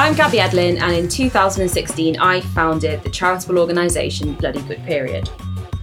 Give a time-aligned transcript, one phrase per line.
[0.00, 5.30] I'm Gabby Edlin, and in 2016, I founded the charitable organisation Bloody Good Period.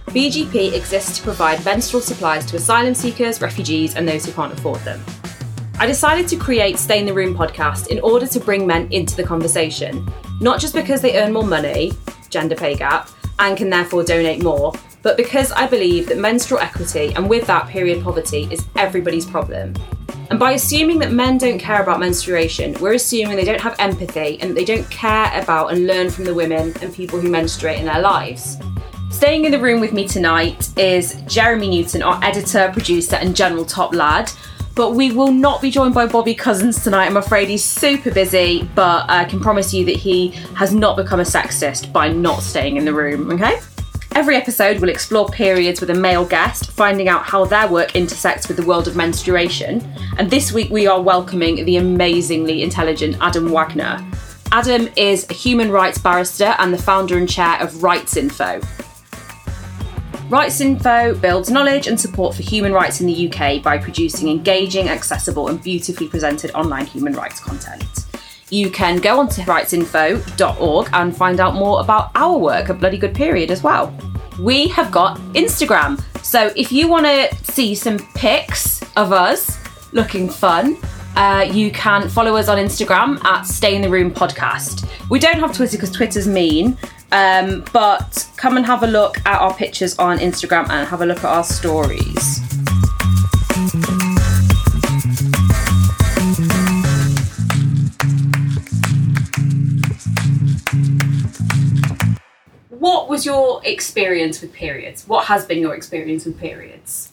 [0.08, 4.80] BGP exists to provide menstrual supplies to asylum seekers, refugees, and those who can't afford
[4.80, 5.00] them.
[5.80, 9.14] I decided to create Stay in the Room podcast in order to bring men into
[9.14, 10.04] the conversation,
[10.40, 11.92] not just because they earn more money,
[12.30, 14.72] gender pay gap, and can therefore donate more,
[15.02, 19.72] but because I believe that menstrual equity and with that period poverty is everybody's problem.
[20.30, 24.40] And by assuming that men don't care about menstruation, we're assuming they don't have empathy
[24.40, 27.86] and they don't care about and learn from the women and people who menstruate in
[27.86, 28.58] their lives.
[29.10, 33.64] Staying in the room with me tonight is Jeremy Newton, our editor, producer, and general
[33.64, 34.32] top lad.
[34.78, 37.06] But we will not be joined by Bobbie Cousins tonight.
[37.06, 41.18] I'm afraid he's super busy, but I can promise you that he has not become
[41.18, 43.58] a sexist by not staying in the room, okay?
[44.12, 48.46] Every episode will explore periods with a male guest, finding out how their work intersects
[48.46, 49.84] with the world of menstruation.
[50.16, 54.08] And this week we are welcoming the amazingly intelligent Adam Wagner.
[54.52, 58.60] Adam is a human rights barrister and the founder and chair of Rights Info.
[60.28, 64.90] Rights Info builds knowledge and support for human rights in the UK by producing engaging,
[64.90, 67.82] accessible, and beautifully presented online human rights content.
[68.50, 73.14] You can go onto rightsinfo.org and find out more about our work at Bloody Good
[73.14, 73.90] Period as well.
[74.38, 75.98] We have got Instagram.
[76.22, 79.58] So if you want to see some pics of us
[79.94, 80.76] looking fun,
[81.18, 84.88] uh, you can follow us on Instagram at Stay in the Room Podcast.
[85.10, 86.78] We don't have Twitter because Twitter's mean,
[87.10, 91.06] um, but come and have a look at our pictures on Instagram and have a
[91.06, 92.40] look at our stories.
[102.68, 105.08] What was your experience with periods?
[105.08, 107.07] What has been your experience with periods?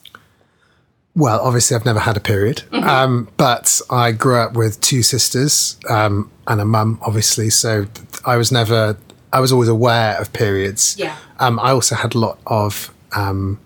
[1.16, 2.90] Well, obviously, I've never had a period, Mm-hmm.
[2.90, 7.50] um, but I grew up with two sisters um, and a mum, obviously.
[7.50, 7.86] So
[8.26, 8.98] I was never,
[9.32, 10.96] I was always aware of periods.
[11.00, 11.16] Yeah.
[11.40, 13.60] Um, I also had a lot of um,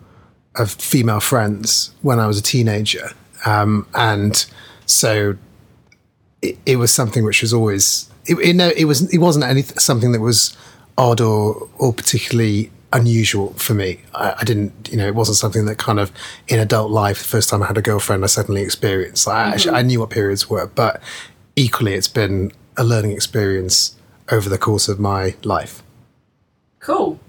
[0.56, 3.10] of female friends when I was a teenager,
[3.46, 4.46] um, and
[4.86, 5.36] so
[6.42, 9.78] it, it was something which was always it, it, no, it was it wasn't anything
[9.80, 10.56] something that was
[10.98, 14.02] odd or or particularly unusual for me.
[14.14, 16.12] I, I didn't, you know, it wasn't something that kind of
[16.48, 19.28] in adult life, the first time I had a girlfriend, I suddenly experienced.
[19.28, 19.88] I actually, I mm-hmm.
[19.88, 21.02] knew what periods were, but
[21.56, 23.96] equally, it's been a learning experience
[24.32, 25.84] over the course of my life.
[26.80, 27.20] Cool.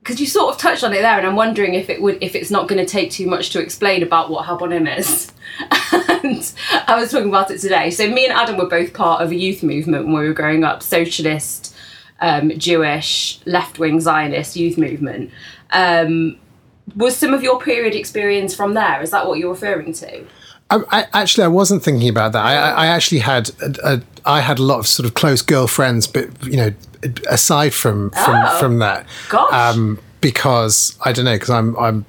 [0.00, 2.34] Because you sort of touched on it there, and I'm wondering if it would, if
[2.34, 5.30] it's not going to take too much to explain about what Habonim is.
[6.24, 6.52] and
[6.88, 7.90] I was talking about it today.
[7.90, 10.64] So me and Adam were both part of a youth movement when we were growing
[10.64, 11.71] up, socialist,
[12.22, 15.30] um, Jewish, left-wing Zionist youth movement.
[15.70, 16.38] Um,
[16.96, 19.02] was some of your period experience from there?
[19.02, 20.24] Is that what you're referring to?
[20.70, 22.44] I, I, actually, I wasn't thinking about that.
[22.44, 26.06] I, I, actually had a, a, I had a lot of sort of close girlfriends,
[26.06, 26.72] but you know,
[27.28, 28.58] aside from from Oh.
[28.58, 29.04] from that,
[29.50, 32.06] um, because I don't know, because I'm I'm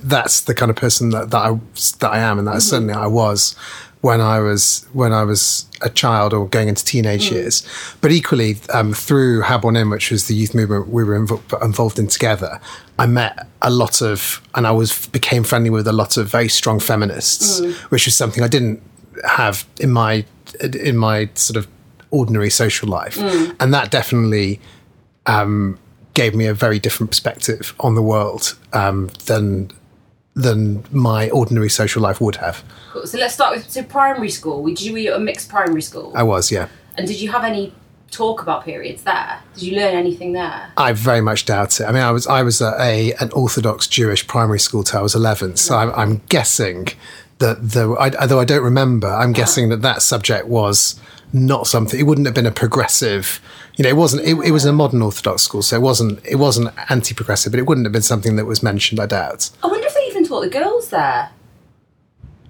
[0.00, 1.58] that's the kind of person that, that I
[1.98, 3.56] that I am, and that certainly I was
[4.02, 7.66] when I was when I was a child or going into teenage years.
[8.00, 12.08] But equally, um, through Habonim, which was the youth movement we were invo- involved in
[12.08, 12.60] together,
[12.98, 16.48] I met a lot of, and I was became friendly with a lot of very
[16.48, 18.82] strong feminists, which was something I didn't
[19.24, 20.24] have in my
[20.60, 21.66] in my sort of
[22.10, 23.16] ordinary social life,
[23.60, 24.60] and that definitely
[25.26, 25.78] um,
[26.14, 29.70] gave me a very different perspective on the world um, than
[30.34, 32.64] than my ordinary social life would have.
[32.92, 33.06] Cool.
[33.06, 34.64] So let's start with so primary school.
[34.66, 36.12] Did you were you at a mixed primary school?
[36.14, 36.68] I was, yeah.
[36.96, 37.74] And did you have any
[38.10, 39.40] talk about periods there?
[39.54, 40.70] Did you learn anything there?
[40.76, 41.84] I very much doubt it.
[41.84, 45.02] I mean, I was I was at a an Orthodox Jewish primary school till I
[45.02, 46.88] was eleven, so I'm, I'm guessing
[47.38, 51.00] that the I, although I don't remember, I'm guessing that that subject was
[51.32, 51.98] not something.
[51.98, 53.40] It wouldn't have been a progressive.
[53.76, 54.22] You know, it wasn't.
[54.26, 56.24] It, it was a modern Orthodox school, so it wasn't.
[56.26, 59.00] It wasn't anti-progressive, but it wouldn't have been something that was mentioned.
[59.00, 59.48] I doubt.
[59.62, 60.01] I wonder if they
[60.40, 61.30] the girls there.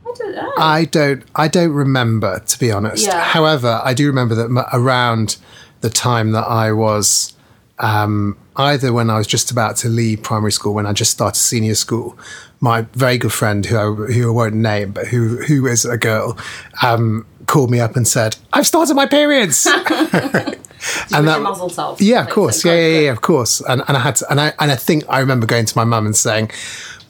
[0.04, 0.52] I don't know.
[0.58, 1.22] I don't.
[1.34, 3.06] I don't remember to be honest.
[3.06, 3.20] Yeah.
[3.22, 5.36] However, I do remember that m- around
[5.80, 7.34] the time that I was
[7.78, 11.38] um, either when I was just about to leave primary school, when I just started
[11.38, 12.18] senior school,
[12.60, 15.96] my very good friend who I, who I won't name, but who who is a
[15.96, 16.36] girl,
[16.82, 19.66] um, called me up and said, "I've started my periods."
[21.12, 21.96] and that- Mazel tov.
[22.00, 22.64] Yeah, of course.
[22.64, 23.60] Yeah, yeah, yeah, of course.
[23.68, 25.84] And and I had to, and I and I think I remember going to my
[25.84, 26.50] mum and saying,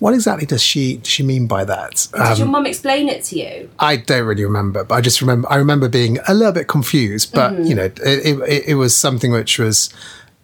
[0.02, 2.08] what exactly does she does she mean by that?
[2.12, 3.70] Did Um, your mum explain it to you?
[3.78, 7.32] I don't really remember, but I just remember I remember being a little bit confused.
[7.32, 7.64] But Mm-hmm.
[7.68, 9.94] you know, it, it, it was something which was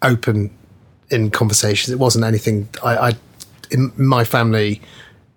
[0.03, 0.51] open
[1.11, 1.91] in conversations.
[1.93, 3.13] It wasn't anything I, I
[3.71, 4.81] in my family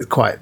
[0.10, 0.38] quite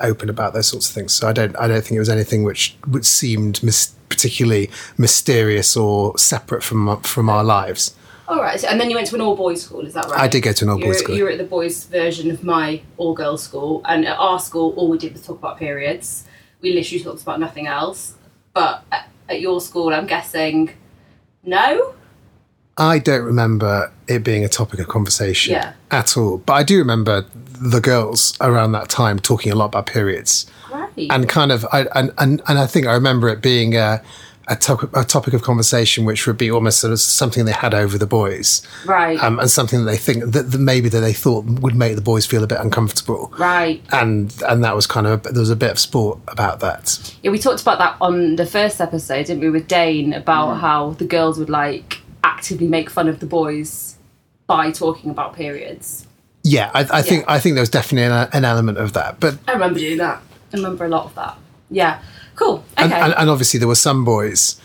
[0.00, 1.12] open about those sorts of things.
[1.12, 5.76] So I don't I don't think it was anything which which seemed mis- particularly mysterious
[5.76, 7.94] or separate from from our lives.
[8.30, 10.20] All right, so, and then you went to an all boys school, is that right?
[10.20, 11.16] I did go to an all-boys you were, school.
[11.16, 14.72] You were at the boys' version of my all girls school, and at our school,
[14.76, 16.24] all we did was talk about periods.
[16.60, 18.14] We literally talked about nothing else.
[18.52, 20.70] But at, at your school, I'm guessing,
[21.42, 21.94] no.
[22.76, 25.72] I don't remember it being a topic of conversation Yeah.
[25.90, 26.38] at all.
[26.38, 30.46] But I do remember the girls around that time talking a lot about periods.
[30.70, 31.10] Great.
[31.12, 34.02] and kind of I, and, and and I think I remember it being a
[34.48, 37.72] a, to- a topic of conversation which would be almost sort of something they had
[37.74, 39.18] over the boys right.
[39.22, 42.02] um, and something that they think that, that maybe that they thought would make the
[42.02, 43.82] boys feel a bit uncomfortable right.
[43.92, 47.30] and and that was kind of there was a bit of sport about that Yeah,
[47.30, 50.60] we talked about that on the first episode, didn't we, with Dane about Mm.
[50.60, 53.96] how the girls would like actively make fun of the boys
[54.46, 56.06] by talking about periods.
[56.42, 59.38] yeah I, I think I think there was definitely an, an element of that but
[59.46, 60.22] I remember doing that.
[60.52, 61.38] I remember a lot of that.
[61.70, 62.02] Yeah.
[62.40, 62.56] Cool.
[62.56, 62.84] Okay.
[62.84, 64.58] and, and, and obviously there were some boys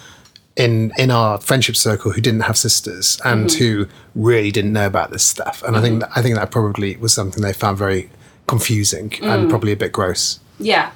[0.55, 3.59] in in our friendship circle who didn't have sisters and Mm-hmm.
[3.63, 3.87] who
[4.29, 7.13] really didn't know about this stuff and I think that, I think that probably was
[7.13, 8.09] something they found very
[8.47, 9.27] confusing Mm.
[9.33, 10.91] and probably a bit gross Yeah.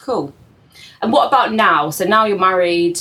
[0.00, 0.32] Cool.
[1.02, 1.90] And what about now?
[1.90, 2.98] So now you're married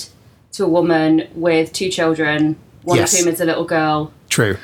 [0.54, 3.14] to a woman with two children, one Yes.
[3.14, 4.12] of whom is a little girl.
[4.30, 4.58] true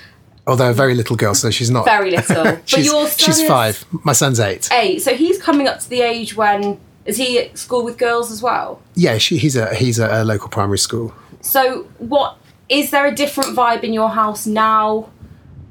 [0.48, 2.44] although a very little girl so she's not Very little.
[2.44, 5.02] but she's, your son she's five my son's eight Eight.
[5.02, 8.42] So he's coming up to the age when is he at school with girls as
[8.42, 8.82] well?
[8.96, 12.38] yeah she, he's a he's at a local primary school So what
[12.70, 15.10] is there a different vibe in your house now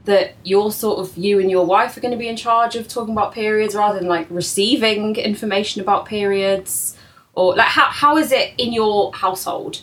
[0.05, 2.89] that you're sort of you and your wife are going to be in charge of
[2.89, 6.97] talking about periods rather than like receiving information about periods?
[7.35, 9.83] Or like how how is it in your household?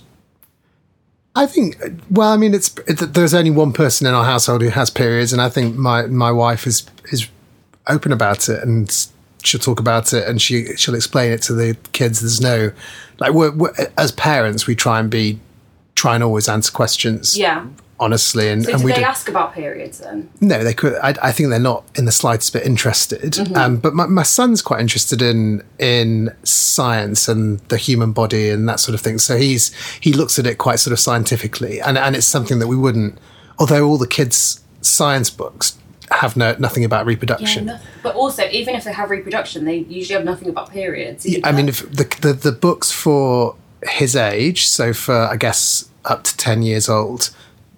[1.35, 1.77] I think,
[2.09, 5.31] well, I mean, it's it, there's only one person in our household who has periods,
[5.31, 7.27] and I think my my wife is is
[7.87, 9.07] open about it, and
[9.47, 12.19] she'll talk about it, and she she'll explain it to the kids.
[12.21, 12.71] There's no
[13.19, 15.39] like we're, we're as parents, we try and be
[15.95, 17.65] try and always answer questions, Yeah.
[17.99, 20.29] honestly, and So and do we they don't- ask about periods then?
[20.39, 20.93] no, they could.
[21.01, 23.39] I, I think they're not in the slightest bit interested.
[23.57, 28.67] Um, but my, my son's quite interested in in science and the human body and
[28.69, 29.17] that sort of thing.
[29.17, 32.67] So he's he looks at it quite sort of scientifically, and and it's something that
[32.67, 33.17] we wouldn't.
[33.59, 35.76] Although all the kids' science books
[36.11, 37.65] have no nothing about reproduction.
[37.65, 37.87] nothing.
[38.03, 41.25] But also, even if they have reproduction, they usually have nothing about periods.
[41.25, 45.89] Yeah, I mean, if the, the the books for his age, so for I guess
[46.05, 47.31] up to ten years old,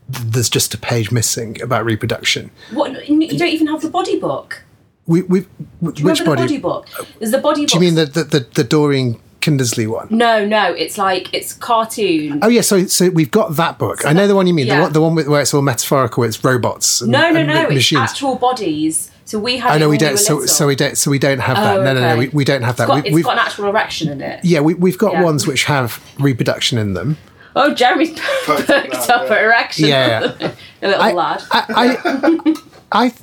[0.08, 2.52] there's just a page missing about reproduction.
[2.72, 4.64] what you don't even have the body book.
[5.08, 5.42] We we
[5.80, 6.20] which body?
[6.20, 6.88] the body book?
[7.18, 7.70] There's the body book.
[7.70, 10.08] Do you mean the the, the, the Dorling Kindersley one?
[10.10, 10.74] No, no.
[10.74, 12.40] It's like it's cartoon.
[12.42, 14.06] Oh yeah, so so we've got that book.
[14.06, 14.76] I know the one you mean, yeah.
[14.78, 16.24] the one the one with, where it's all metaphorical.
[16.24, 17.02] It's robots.
[17.02, 17.54] And, No, no, and no.
[17.54, 18.02] ma- It's machines.
[18.12, 19.12] actual bodies.
[19.26, 19.72] So we had.
[19.72, 20.12] I it know we don't.
[20.12, 20.48] were So little.
[20.48, 20.98] so we don't.
[20.98, 21.78] So we don't have that.
[21.80, 22.18] Oh, no, no, no.
[22.18, 22.84] We, we don't have that.
[22.84, 24.44] It's got, we, it's we've got an actual erection in it.
[24.44, 25.24] yeah, we, we've got Yeah.
[25.24, 27.18] ones which have reproduction in them.
[27.56, 28.12] Oh, Jeremy's
[28.46, 28.70] perked
[29.10, 29.40] up yeah.
[29.44, 29.88] erection.
[29.88, 30.20] Yeah,
[30.82, 31.44] a little I, lad.
[31.52, 32.56] I, I,
[33.06, 33.14] I,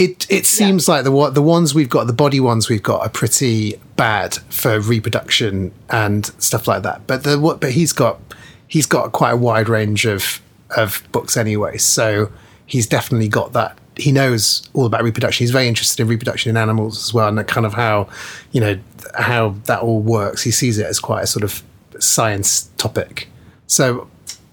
[0.00, 3.02] it it seems like the what the ones we've got, the body ones we've got,
[3.02, 7.06] are pretty bad for reproduction and stuff like that.
[7.06, 8.18] But the what, but he's got
[8.66, 10.40] he's got quite a wide range of
[10.76, 12.32] of books anyway, so
[12.64, 13.76] he's definitely got that.
[13.96, 15.44] He knows all about reproduction.
[15.44, 18.08] He's very interested in reproduction in animals as well, and kind of how
[18.52, 18.78] you know
[19.18, 20.42] how that all works.
[20.42, 21.62] He sees it as quite a sort of
[21.98, 23.28] science topic.
[23.66, 24.08] So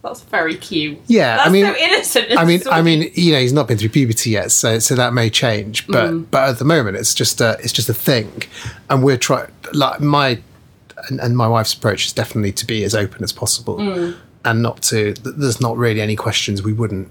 [0.08, 0.98] That's very cute.
[1.08, 2.28] Yeah, That's I mean- so innocent.
[2.38, 5.14] I mean, I mean, you know, he's not been through puberty yet, so so that
[5.14, 5.86] may change.
[5.88, 6.26] But Mm.
[6.32, 8.44] but at the moment, it's just a it's just a thing,
[8.90, 9.52] and we're trying.
[9.74, 10.40] Like my
[11.10, 14.16] and, and my wife's approach is definitely to be as open as possible, Mm.
[14.46, 15.14] and not to.
[15.24, 17.10] There's not really any questions we wouldn't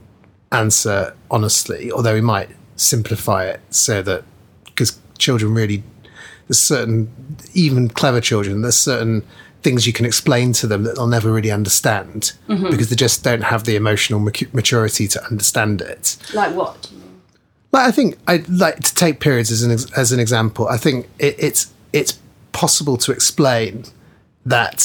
[0.52, 4.22] answer honestly, although we might simplify it so that
[4.64, 5.82] because children really
[6.46, 7.08] there's certain
[7.54, 9.22] even clever children there's certain
[9.66, 12.70] things you can explain to them that they'll never really understand Mm-hmm.
[12.72, 14.20] because they just don't have the emotional
[14.58, 16.04] maturity to understand it
[16.40, 16.76] like what?
[17.74, 18.34] like I think I
[18.66, 20.64] like to take periods as an ex- as an example.
[20.76, 22.12] I think it, it's it's
[22.52, 23.84] possible to explain
[24.54, 24.78] that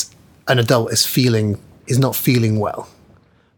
[0.52, 1.48] an adult is feeling
[1.88, 2.82] is not feeling well,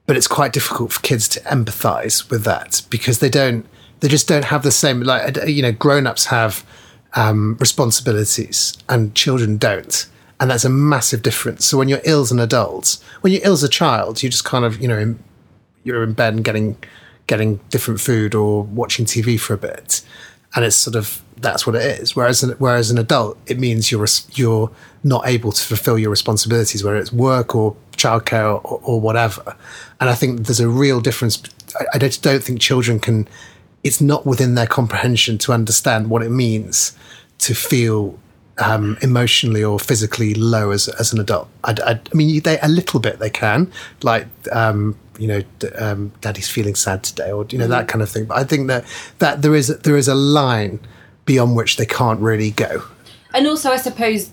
[0.08, 3.66] but it's quite difficult for kids to empathise with that because they don't
[4.02, 6.54] they just don't have the same like you know grown ups have
[7.16, 9.96] um, responsibilities and children don't.
[10.44, 11.66] And that's a massive difference.
[11.66, 14.44] So when you're ill as an adult, when you're ill as a child, you just
[14.44, 15.18] kind of, you know, in,
[15.86, 16.76] you're in bed and getting
[17.28, 20.02] getting different food or watching TV for a bit.
[20.56, 22.16] and it's sort of that's what it is.
[22.16, 24.70] Whereas whereas an adult, it means you're you're
[25.04, 29.56] not able to fulfill your responsibilities, whether it's work or childcare or, or whatever.
[30.00, 31.42] And I think there's a real difference.
[31.80, 33.28] I, I don't think children can.
[33.84, 36.98] It's not within their comprehension to understand what it means
[37.40, 38.18] to feel
[38.60, 41.50] um, emotionally or physically low as, as an adult.
[41.64, 43.72] I, I, I mean, they a little bit they can,
[44.04, 48.02] like um, you know, d- um, daddy's feeling sad today, or you know that kind
[48.02, 48.26] of thing.
[48.26, 48.86] But I think that
[49.20, 50.80] that there is there is a line
[51.26, 52.84] beyond which they can't really go.
[53.34, 54.32] And also, I suppose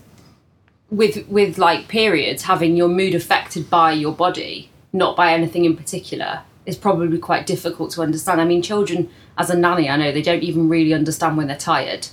[0.91, 5.77] with with like periods, having your mood affected by your body, not by anything in
[5.77, 8.41] particular, is probably quite difficult to understand.
[8.41, 9.09] I mean, children,
[9.39, 12.09] as a nanny, I know they don't even really understand when they're tired.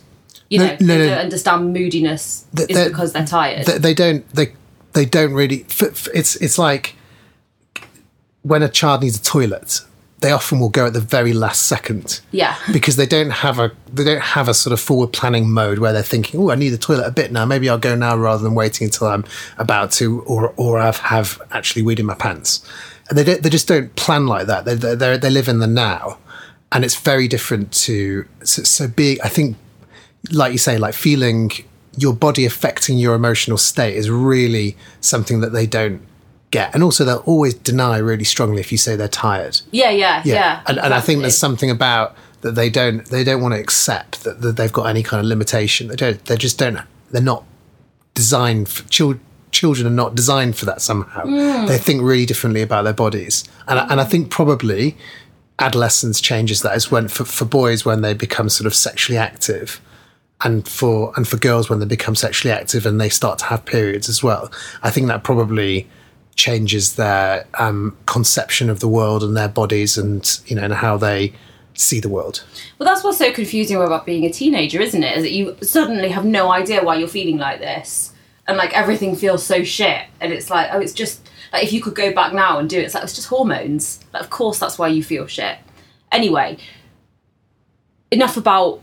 [0.49, 3.65] You No, know, no, they don't understand moodiness Th- is because they're tired.
[3.65, 4.53] They, they don't they
[4.93, 5.65] they don't really.
[5.69, 6.95] f- It's it's like
[8.43, 9.81] when a child needs a toilet,
[10.19, 12.21] they often will go at the very last second.
[12.31, 12.55] yeah.
[12.71, 15.91] because they don't have a they don't have a sort of forward planning mode where
[15.93, 17.45] they're thinking, oh, I need the toilet a bit now.
[17.45, 19.25] Maybe I'll go now rather than waiting until I'm
[19.57, 22.65] about to, or or I've have actually weed in my pants.
[23.09, 24.65] And they don't, they just don't plan like that.
[24.65, 26.17] They they they they live in the now,
[26.71, 29.17] and it's very different to so, so being.
[29.23, 29.55] I think,
[30.31, 31.51] like you say, like feeling
[31.97, 36.01] your body affecting your emotional state is really something that they don't
[36.51, 36.73] get.
[36.73, 40.61] And also, they'll always deny really strongly if you say they're tired Yeah, yeah, yeah.
[40.67, 44.23] and, and I think there's something about that they don't they don't want to accept
[44.23, 45.87] that, that they've got any kind of limitation.
[45.87, 46.23] They don't.
[46.25, 46.79] They just don't.
[47.11, 47.43] They're not
[48.13, 48.69] designed.
[48.69, 49.19] For, chil-
[49.51, 51.23] children are not designed for that somehow.
[51.23, 51.67] Mm.
[51.67, 54.95] They think really differently about their bodies, and I- and I think probably
[55.59, 59.81] adolescence changes that as when for, for boys when they become sort of sexually active
[60.41, 63.65] and for and for girls when they become sexually active and they start to have
[63.65, 64.51] periods as well.
[64.83, 65.87] I think that probably
[66.35, 70.97] changes their um, conception of the world and their bodies and you know and how
[70.97, 71.33] they
[71.73, 72.43] see the world.
[72.77, 75.17] Well, that's what's so confusing about being a teenager, isn't it?
[75.17, 78.13] Is that you suddenly have no idea why you're feeling like this,
[78.47, 81.81] and like everything feels so shit, and it's like, oh, it's just like if you
[81.81, 83.99] could go back now and do it, it's like it's just hormones.
[84.13, 85.57] Like, of course, that's why you feel shit.
[86.11, 86.57] Anyway,
[88.11, 88.81] enough about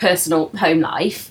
[0.00, 1.30] personal home life.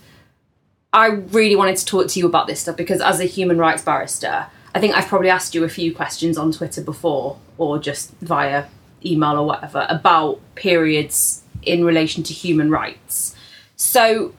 [0.94, 3.84] I really wanted to talk to you about this stuff because, as a human rights
[3.84, 8.12] barrister, I think I've probably asked you a few questions on Twitter before or just
[8.22, 8.66] via
[9.06, 13.36] email or whatever about periods in relation to human rights.
[13.76, 14.34] So,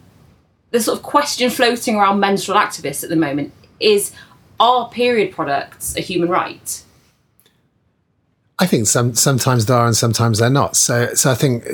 [0.70, 4.12] the sort of question floating around menstrual activists at the moment is
[4.58, 6.82] are period products a human right?
[8.58, 10.76] I think some sometimes they are and sometimes they're not.
[10.76, 11.64] So so I think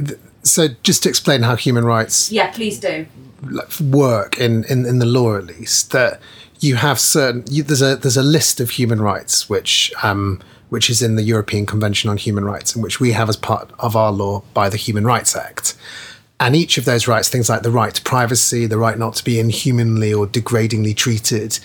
[0.47, 0.69] so.
[0.83, 3.07] Just to explain how human rights Yeah, please do.
[3.49, 6.21] like, work in, in, in the law at least that
[6.61, 10.88] you have certain you, there's a there's a list of human rights which um, which
[10.91, 13.95] is in the European Convention on Human Rights and which we have as part of
[13.95, 15.76] our law by the Human Rights Act.
[16.38, 19.25] And each of those rights, things like the right to privacy, the right not to
[19.25, 21.59] be inhumanly or degradingly treated,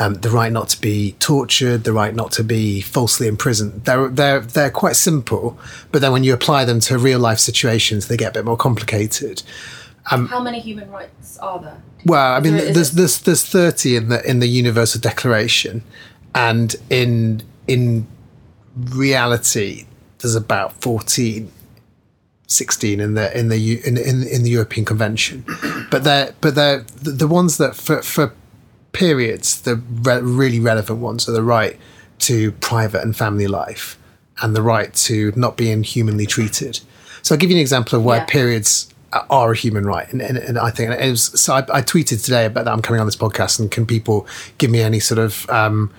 [0.00, 4.08] um, the right not to be tortured, the right not to be falsely imprisoned, they're,
[4.08, 5.58] they're, they're quite simple.
[5.92, 8.56] But then when you apply them to real life situations, they get a bit more
[8.56, 9.42] complicated.
[10.04, 11.82] How many human rights are there?
[12.06, 15.82] Well, I mean, there- there's there's there's thirty in the in the Universal Declaration,
[16.34, 18.06] and in in
[18.76, 19.84] reality,
[20.20, 21.50] there's about 14,
[22.46, 25.44] 16 in the in the in in, in the European Convention,
[25.90, 28.32] but they're but they're the, the ones that for for
[28.98, 29.76] periods, the
[30.06, 31.76] re- really relevant ones are the right
[32.26, 33.96] to private and family life,
[34.42, 36.80] and the right to not be inhumanly treated.
[37.22, 38.24] So I'll give you an example of where Yeah.
[38.38, 38.92] periods
[39.30, 41.54] are a human right, and, and, and I think it was, so.
[41.54, 44.26] I, I tweeted today about that I'm coming on this podcast, and can people
[44.58, 45.90] give me any sort of um,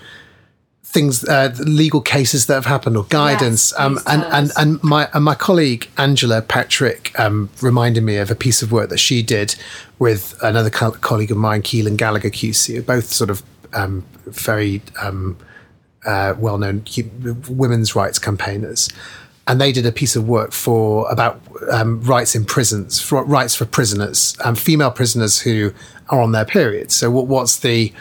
[0.84, 3.72] things, uh, legal cases that have happened or guidance?
[3.72, 8.30] Yes, um, and and and my and my colleague Angela Patrick um, reminded me of
[8.30, 9.56] a piece of work that she did
[10.00, 15.38] with another co- colleague of mine, Caoilfhionn Gallagher QC, both sort of um, very um,
[16.06, 16.84] uh, well-known
[17.50, 18.90] women's rights campaigners,
[19.48, 21.42] and they did a piece of work for about
[21.72, 25.74] um, rights in prisons, for rights for prisoners, um, female prisoners who
[26.10, 26.92] are on their period.
[26.92, 27.92] So, what, what's the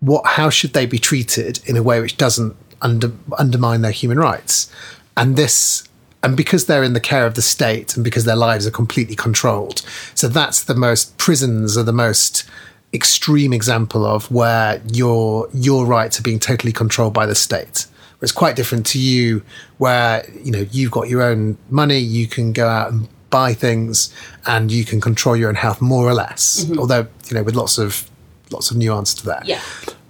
[0.00, 0.24] what?
[0.26, 4.72] How should they be treated in a way which doesn't under, undermine their human rights?
[5.16, 5.84] And this.
[6.22, 9.16] And because they're in the care of the state and because their lives are completely
[9.16, 9.82] controlled.
[10.14, 12.44] So that's the most, prisons are the most
[12.92, 17.86] extreme example of where your your rights are being totally controlled by the state.
[18.22, 19.42] It's quite different to you,
[19.78, 24.12] where you know you've got your own money, you can go out and buy things,
[24.46, 26.64] and you can control your own health more or less.
[26.64, 26.78] Mm-hmm.
[26.78, 28.10] Although you know with lots of
[28.50, 29.46] lots of nuance to that.
[29.46, 29.60] Yeah.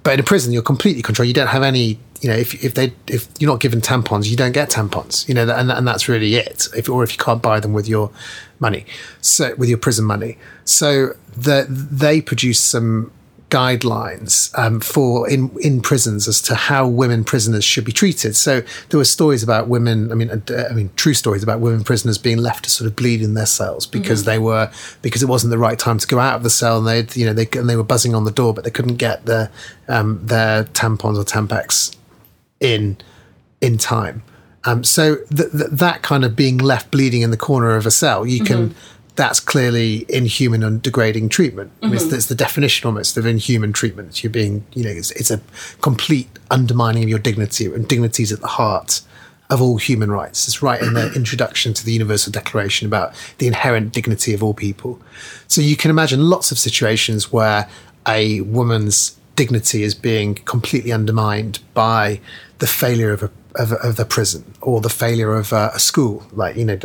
[0.02, 1.28] but in a prison, you're completely controlled.
[1.28, 1.98] You don't have any.
[2.20, 5.26] You know, if if they if you're not given tampons, you don't get tampons.
[5.28, 6.68] You know, and and that's really it.
[6.76, 8.10] If or if you can't buy them with your
[8.58, 8.84] money,
[9.20, 13.12] so with your prison money, so the, they produce some
[13.50, 18.36] guidelines um, for in in prisons as to how women prisoners should be treated.
[18.36, 20.10] So there were stories about women.
[20.10, 22.96] I mean, uh, I mean, true stories about women prisoners being left to sort of
[22.96, 24.30] bleed in their cells because mm-hmm.
[24.30, 24.70] they were
[25.02, 27.26] because it wasn't the right time to go out of the cell, and they you
[27.26, 29.50] know they and they were buzzing on the door, but they couldn't get their
[29.88, 31.96] um, their tampons or tampax
[32.60, 32.98] in
[33.60, 34.22] in time.
[34.64, 37.90] Um, so th- th- that kind of being left bleeding in the corner of a
[37.90, 38.78] cell, you can mm-hmm
[39.20, 41.70] that's clearly inhuman and degrading treatment.
[41.80, 41.94] Mm-hmm.
[41.94, 44.22] It's, it's, the definition almost of inhuman treatment.
[44.22, 45.40] You're being, you know, it's, it's, a
[45.82, 49.02] complete undermining of your dignity, and dignity is at the heart
[49.50, 50.48] of all human rights.
[50.48, 54.54] It's right in the introduction to the Universal Declaration about the inherent dignity of all
[54.54, 54.98] people.
[55.48, 57.68] So you can imagine lots of situations where
[58.06, 62.20] a woman's dignity is being completely undermined by
[62.58, 63.30] the failure of a
[63.62, 66.78] of, of the prison or the failure of uh, a school, like you know,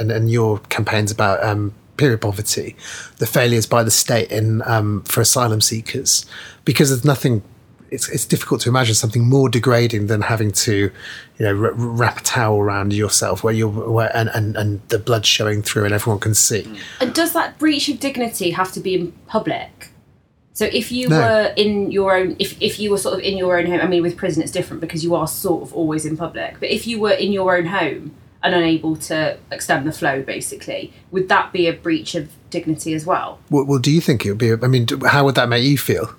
[0.00, 2.74] and, and your campaigns about um, period poverty,
[3.18, 6.24] the failures by the state in um, for asylum seekers,
[6.64, 7.42] because there's nothing.
[7.90, 10.74] It's, it's difficult to imagine something more degrading than having to,
[11.38, 14.98] you know, r- wrap a towel around yourself where you're where, and, and and the
[14.98, 16.64] blood showing through and everyone can see.
[17.00, 19.90] And does that breach of dignity have to be in public?
[20.58, 21.20] So if you no.
[21.20, 23.86] were in your own, if, if you were sort of in your own home, I
[23.86, 26.58] mean, with prison it's different because you are sort of always in public.
[26.58, 28.12] But if you were in your own home
[28.42, 33.06] and unable to extend the flow, basically, would that be a breach of dignity as
[33.06, 33.38] well?
[33.50, 34.52] Well, well do you think it would be?
[34.52, 36.12] I mean, how would that make you feel?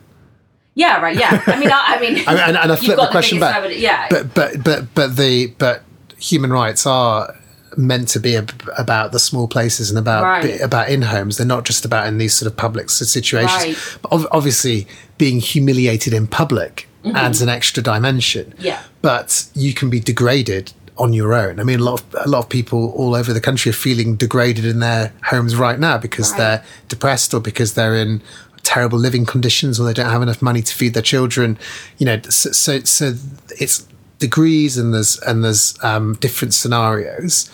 [0.74, 1.18] Yeah, right.
[1.18, 3.58] Yeah, I mean, I, I mean, and, and I flip the question back.
[3.58, 5.84] Evidence, yeah, but but but but the but
[6.18, 7.36] human rights are
[7.78, 8.36] meant to be
[8.78, 10.62] about the small places and about right.
[10.62, 11.38] about in homes.
[11.38, 13.52] They're not just about in these sort of public situations.
[13.52, 14.00] Right.
[14.02, 17.16] But ov- obviously, being humiliated in public mm-hmm.
[17.16, 18.54] adds an extra dimension.
[18.60, 18.82] Yeah.
[19.02, 21.60] But you can be degraded on your own.
[21.60, 24.16] I mean, a lot of a lot of people all over the country are feeling
[24.16, 26.38] degraded in their homes right now because right.
[26.38, 28.22] they're depressed or because they're in
[28.64, 31.58] terrible living conditions or they don't have enough money to feed their children.
[31.98, 33.14] You know, so so, so
[33.60, 33.88] it's
[34.20, 37.50] degrees and there's and there's um, different scenarios,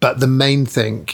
[0.00, 1.08] but the main thing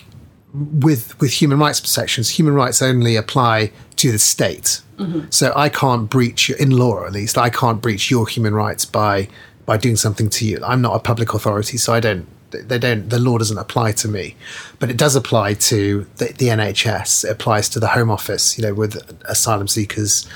[0.53, 4.81] with with human rights protections, human rights only apply to the state.
[4.99, 5.31] Mm-hmm.
[5.31, 9.29] So I can't breach in law, at least I can't breach your human rights by
[9.65, 10.59] by doing something to you.
[10.65, 12.27] I'm not a public authority, so I don't.
[12.51, 13.11] They don't.
[13.11, 14.35] The law doesn't apply to me,
[14.79, 17.27] but it does apply to the, the NHS.
[17.27, 18.57] It applies to the Home Office.
[18.57, 20.27] You know, with asylum seekers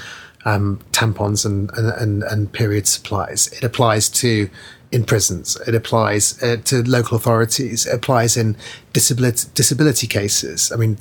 [0.44, 3.48] um, tampons and, and, and, period supplies.
[3.52, 4.50] It applies to
[4.90, 5.56] in prisons.
[5.66, 7.86] It applies uh, to local authorities.
[7.86, 8.56] It applies in
[8.92, 10.72] disability disability cases.
[10.72, 10.98] I mean,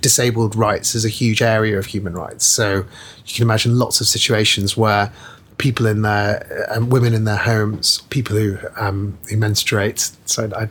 [0.00, 2.44] disabled rights is a huge area of human rights.
[2.46, 2.84] So
[3.26, 5.12] you can imagine lots of situations where
[5.58, 10.10] people in their um, women in their homes, people who um, who menstruate.
[10.24, 10.68] So I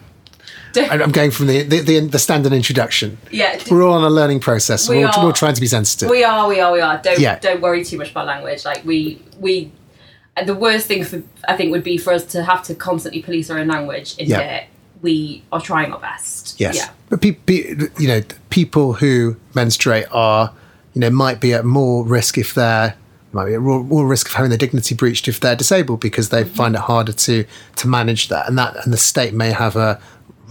[0.85, 3.17] I'm going from the, the, the, the, standard introduction.
[3.31, 3.61] Yeah.
[3.69, 4.87] We're all on a learning process.
[4.87, 6.09] We we're, are, we're trying to be sensitive.
[6.09, 6.97] We are, we are, we are.
[7.01, 7.39] Don't, yeah.
[7.39, 8.65] don't worry too much about language.
[8.65, 9.71] Like, we, we,
[10.45, 13.49] the worst thing for, I think, would be for us to have to constantly police
[13.49, 14.41] our own language in yeah.
[14.41, 14.67] here.
[15.01, 16.59] We are trying our best.
[16.59, 16.75] Yes.
[16.75, 16.89] Yeah.
[17.09, 20.53] But, pe- pe- you know, people who menstruate are,
[20.93, 22.95] you know, might be at more risk if they're
[23.33, 26.43] might be at more risk of having their dignity breached if they're disabled because they
[26.43, 26.53] mm-hmm.
[26.53, 29.99] find it harder to to manage that and that and the state may have a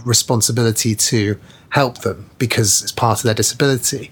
[0.05, 4.11] responsibility to help them because it's part of their disability.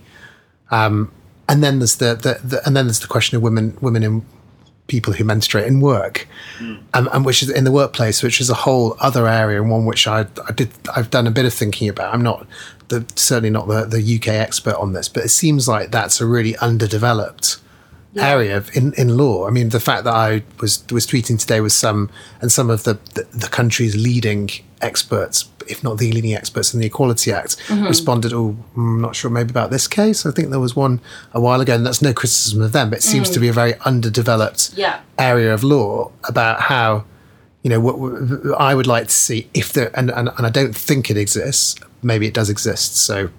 [0.72, 1.12] Um,
[1.48, 4.26] and then there's the, the, the, and then there's the question of women women in
[4.88, 6.28] people who menstruate in work,
[6.60, 6.80] mm.
[6.94, 9.86] um, and which is in the workplace, which is a whole other area and one
[9.86, 12.14] which I, I did I've done a bit of thinking about.
[12.14, 12.48] I'm not
[12.88, 16.26] the, certainly not the, the UK expert on this, but it seems like that's a
[16.26, 17.58] really underdeveloped
[18.14, 18.30] yeah.
[18.30, 19.48] area in, in law.
[19.48, 22.10] I mean, the fact that I was was tweeting today with some
[22.42, 24.50] and some of the, the, the country's leading
[24.82, 27.86] experts, if not the leading experts in the Equality Act, mm-hmm.
[27.86, 31.02] responded, "Oh, I'm not sure, maybe about this case." I think there was one
[31.34, 33.34] a while ago, and that's no criticism of them, but it seems mm.
[33.34, 35.02] to be a very underdeveloped yeah.
[35.18, 37.06] area of law about how.
[37.64, 40.52] You know, what, what I would like to see if there, and, and, and I
[40.52, 41.76] don't think it exists.
[42.04, 42.96] Maybe it does exist.
[42.96, 43.32] So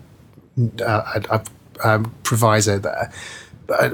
[0.84, 1.42] uh, I,
[1.84, 3.12] I um, proviso there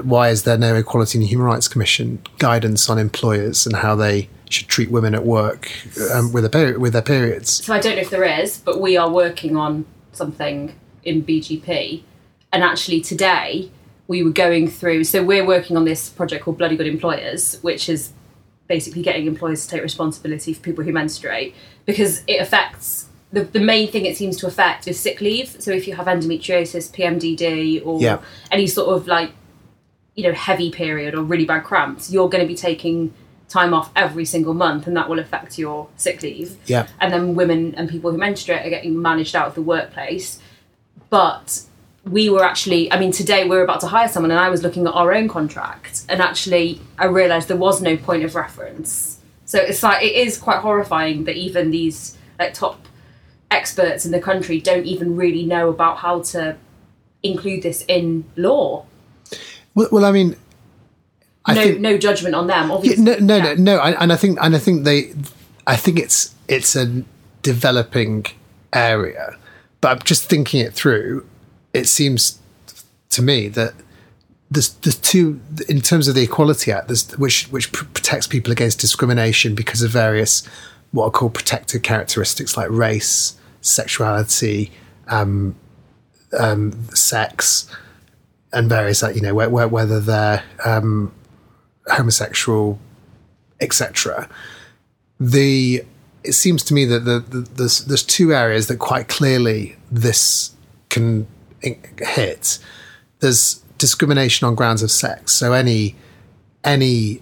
[0.03, 4.29] why is there no Equality and Human Rights Commission guidance on employers and how they
[4.49, 5.71] should treat women at work
[6.13, 7.65] um, with, their with their periods?
[7.65, 12.03] So I don't know if there is, but we are working on something in BGP.
[12.51, 13.71] And actually, today
[14.07, 15.05] we were going through.
[15.05, 18.13] So we're working on this project called Bloody Good Employers, which is
[18.67, 21.53] basically getting employers to take responsibility for people who menstruate
[21.85, 25.49] because it affects the, the main thing it seems to affect is sick leave.
[25.59, 28.21] So if you have endometriosis, PMDD, or yeah.
[28.51, 29.31] any sort of like
[30.15, 33.13] you know, heavy period or really bad cramps, you're going to be taking
[33.53, 36.57] time off every single month and that will affect your sick leave.
[36.65, 36.87] Yeah.
[36.99, 40.39] And then women and people who menstruate are getting managed out of the workplace.
[41.09, 41.61] But
[42.03, 44.63] we were actually, I mean, today we are about to hire someone and I was
[44.63, 49.19] looking at our own contract and actually I realised there was no point of reference.
[49.45, 52.87] So it's like, it is quite horrifying that even these like top
[53.51, 56.57] experts in the country don't even really know about how to
[57.21, 58.85] include this in law.
[59.75, 60.35] Well, well I mean,
[61.45, 62.69] I no, think, no judgment on them.
[62.69, 63.43] Yeah, Obviously, no, no, Yeah.
[63.43, 63.77] no, no.
[63.77, 65.13] I- And I think, and I think they,
[65.67, 67.03] I think it's it's a
[67.41, 68.25] developing
[68.71, 69.35] area.
[69.81, 71.25] But I'm just thinking it through.
[71.73, 72.39] It seems
[73.09, 73.73] to me that
[74.49, 78.79] there's there's two in terms of the Equality Act, which which pr- protects people against
[78.79, 80.43] discrimination because of various
[80.91, 84.71] what are called protected characteristics like race, sexuality,
[85.07, 85.55] um,
[86.39, 87.67] um, sex,
[88.53, 91.11] and various like you know whe- whe- whether they're um,
[91.87, 92.79] homosexual,
[93.59, 94.29] etc.
[95.19, 95.83] The
[96.23, 100.51] it seems to me that the, the, there's there's two areas that quite clearly this
[100.89, 101.27] can
[101.61, 102.59] hit.
[103.19, 105.33] There's discrimination on grounds of sex.
[105.33, 105.95] So any
[106.63, 107.21] any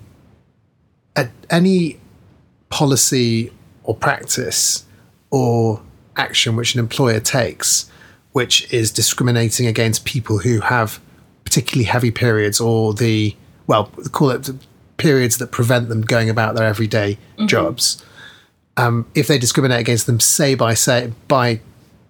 [1.50, 2.00] any
[2.70, 3.52] policy
[3.84, 4.86] or practice
[5.30, 5.82] or
[6.16, 7.90] action which an employer takes
[8.32, 11.02] which is discriminating against people who have
[11.44, 13.36] particularly heavy periods or the
[13.72, 14.50] well call it
[14.98, 18.04] periods that prevent them going about their everyday jobs.
[18.76, 21.62] Um, if they discriminate against them say by say by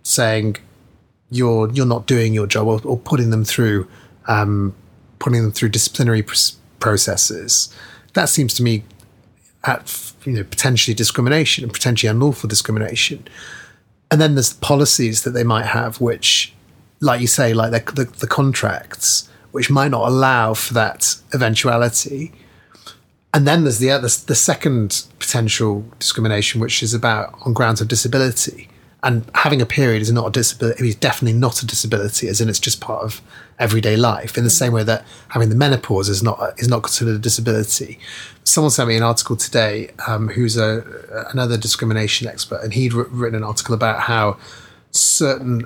[0.01, 0.57] saying
[1.29, 3.87] you're you're not doing your job or, or putting them through
[4.27, 4.75] um,
[5.19, 6.35] putting them through disciplinary pr-
[6.79, 7.73] processes
[8.13, 8.83] that seems to me
[9.63, 13.27] at you know potentially discrimination and potentially unlawful discrimination.
[14.09, 16.53] And then there's policies that they might have which
[16.99, 22.31] like you say like the, the, the contracts which might not allow for that eventuality.
[23.33, 27.87] And then there's the other the second potential discrimination which is about on grounds of
[27.87, 28.67] disability.
[29.03, 32.49] And having a period is not a disability it's definitely not a disability as in
[32.49, 33.19] it's just part of
[33.57, 37.15] everyday life in the same way that having the menopause is not is not considered
[37.15, 37.97] a disability.
[38.43, 40.83] Someone sent me an article today um, who's a
[41.33, 44.37] another discrimination expert and he'd written an article about how
[44.91, 45.65] certain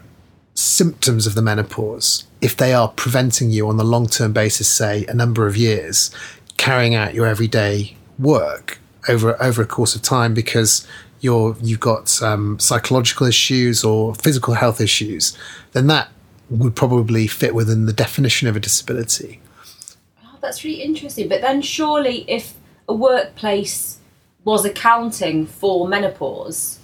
[0.56, 5.06] symptoms of the menopause, if they are preventing you on the long term basis, say
[5.08, 6.10] a number of years,
[6.58, 10.88] carrying out your everyday work over over a course of time because
[11.20, 15.38] you're you've got um, psychological issues or physical health issues,
[15.74, 16.10] then that
[16.50, 19.42] would probably fit within the definition of a disability.
[20.24, 21.28] Oh, that's really interesting.
[21.28, 22.54] But then, surely, if
[22.88, 24.00] a workplace
[24.44, 26.80] was accounting for menopause,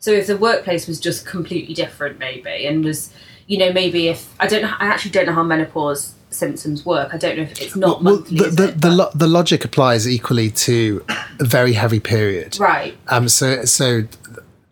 [0.00, 3.12] so if the workplace was just completely different, maybe, and was,
[3.46, 7.12] you know, maybe if I don't know, I actually don't know how menopause symptoms work.
[7.14, 8.38] I don't know if it's not Well, monthly.
[8.38, 8.80] the the, it?
[8.80, 11.04] the, lo- the logic applies equally to
[11.38, 12.58] a very heavy period.
[12.58, 12.96] right.
[13.08, 13.28] Um.
[13.28, 14.02] So so,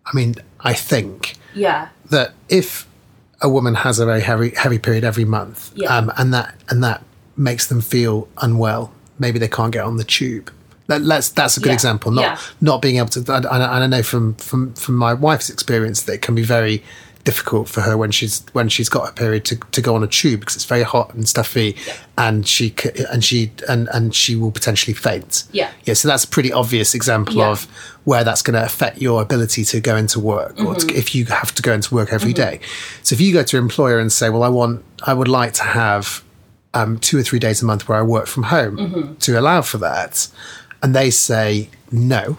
[0.06, 1.88] I mean, I think Yeah.
[2.10, 2.86] that if
[3.42, 5.94] a woman has a very heavy heavy period every month, Yeah.
[5.94, 7.02] um, and that and that
[7.36, 10.50] makes them feel unwell, maybe they can't get on the tube.
[10.88, 11.74] That, that's that's a good Yeah.
[11.74, 12.10] example.
[12.12, 12.38] Not Yeah.
[12.60, 13.20] not being able to.
[13.32, 16.42] And I, and I know from from from my wife's experience that it can be
[16.42, 16.82] very
[17.24, 20.06] difficult for her when she's when she's got a period to, to go on a
[20.06, 21.76] tube because it's very hot and stuffy,
[22.16, 22.74] and she
[23.12, 25.44] and she and and she will potentially faint.
[25.52, 25.70] Yeah.
[25.84, 25.92] Yeah.
[25.94, 27.50] So that's a pretty obvious example Yeah.
[27.50, 27.64] of
[28.04, 30.88] where that's going to affect your ability to go into work or Mm-hmm.
[30.88, 32.60] to, if you have to go into work every day.
[33.02, 35.52] So if you go to an employer and say, well, I want, I would like
[35.54, 36.24] to have
[36.72, 39.14] um, two or three days a month where I work from home Mm-hmm.
[39.16, 40.28] to allow for that.
[40.82, 42.38] And they say no.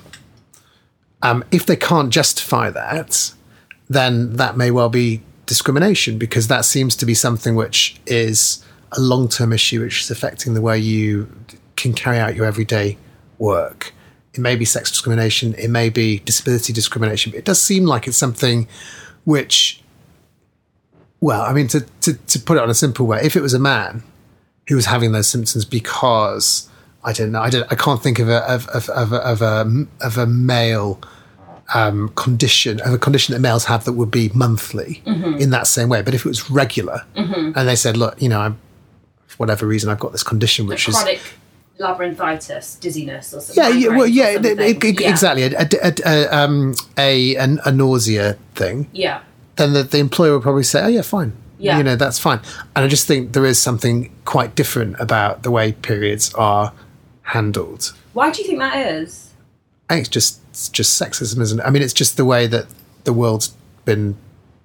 [1.21, 3.33] Um, if they can't justify that,
[3.89, 9.01] then that may well be discrimination because that seems to be something which is a
[9.01, 11.29] long term issue which is affecting the way you
[11.75, 12.97] can carry out your everyday
[13.39, 13.93] work.
[14.33, 18.07] It may be sex discrimination, it may be disability discrimination, but it does seem like
[18.07, 18.67] it's something
[19.25, 19.81] which,
[21.19, 23.53] well, I mean, to, to, to put it on a simple way, if it was
[23.53, 24.03] a man
[24.67, 26.68] who was having those symptoms because,
[27.03, 29.41] I don't know, I, don't, I can't think of a, of, of, of, a, of,
[29.41, 30.99] a, of a male
[31.73, 35.87] um, condition of a condition that males have that would be monthly in that same
[35.87, 36.01] way.
[36.01, 38.57] But if it was regular, and they said, "Look, you know, I'm
[39.27, 41.21] for whatever reason I've got this condition which is Chronic
[41.79, 43.63] labyrinthitis, dizziness, or something.
[43.63, 45.09] yeah, yeah, well, yeah, it- it- it- Yeah.
[45.09, 49.21] exactly, a, a, a, um, a, a nausea thing." Yeah.
[49.55, 51.77] Then the, the employer would probably say, "Oh yeah, fine." Yeah.
[51.77, 52.39] You know, that's fine.
[52.75, 56.71] And I just think there is something quite different about the way periods are
[57.29, 57.93] handled.
[58.13, 59.31] Why do you think that is?
[59.89, 61.63] I think it's just it's just sexism, isn't it?
[61.65, 62.65] I mean, it's just the way that
[63.05, 64.15] the world's been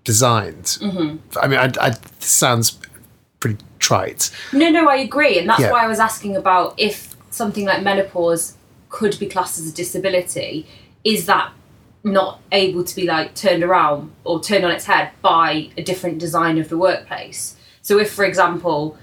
[0.03, 0.65] designed.
[0.65, 1.39] Mm-hmm.
[1.41, 2.79] I mean, I, I, sounds
[3.41, 4.31] pretty trite.
[4.53, 5.73] No, no, I agree, and that's Yeah.
[5.73, 8.57] why I was asking about if something like menopause
[8.89, 10.67] could be classed as a disability.
[11.05, 11.53] Is that
[12.03, 16.19] not able to be like turned around or turned on its head by a different
[16.19, 17.57] design of the workplace?
[17.83, 18.97] So, if, for example,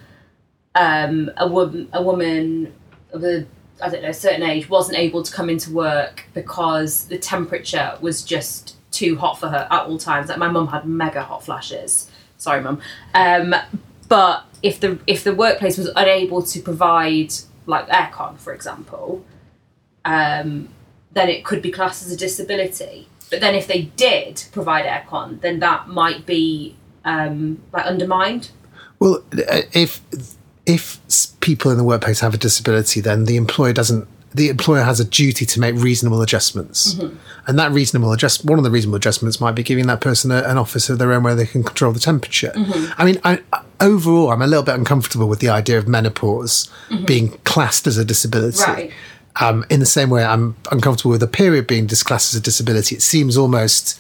[0.76, 2.74] um, a woman, a woman
[3.12, 3.46] of a
[3.82, 7.98] I don't know a certain age wasn't able to come into work because the temperature
[8.00, 10.30] was just too hot for her at all times.
[10.30, 12.10] Like my mum had mega hot flashes.
[12.38, 12.82] Sorry, mum.
[13.14, 13.56] Um,
[14.08, 17.34] but if the if the workplace was unable to provide
[17.66, 19.26] like aircon, for example,
[20.06, 20.70] um,
[21.14, 23.08] then it could be classed as a disability.
[23.30, 28.52] But then if they did provide aircon, then that might be um, like undermined.
[29.00, 30.02] Well, uh, if
[30.72, 34.08] if people in the workplace have a disability, then the employer doesn't.
[34.34, 37.18] The employer has a duty to make reasonable adjustments, mm-hmm.
[37.48, 40.38] and that reasonable adjust one of the reasonable adjustments might be giving that person a,
[40.44, 42.54] an office of their own where they can control the temperature.
[42.56, 42.94] Mm-hmm.
[43.02, 43.42] I mean, I,
[43.82, 47.04] overall, I'm a little bit uncomfortable with the idea of menopause mm-hmm.
[47.04, 48.64] being classed as a disability.
[48.64, 48.92] Right.
[49.42, 52.96] Um, in the same way, I'm uncomfortable with a period being disclassed as a disability.
[52.96, 54.00] It seems almost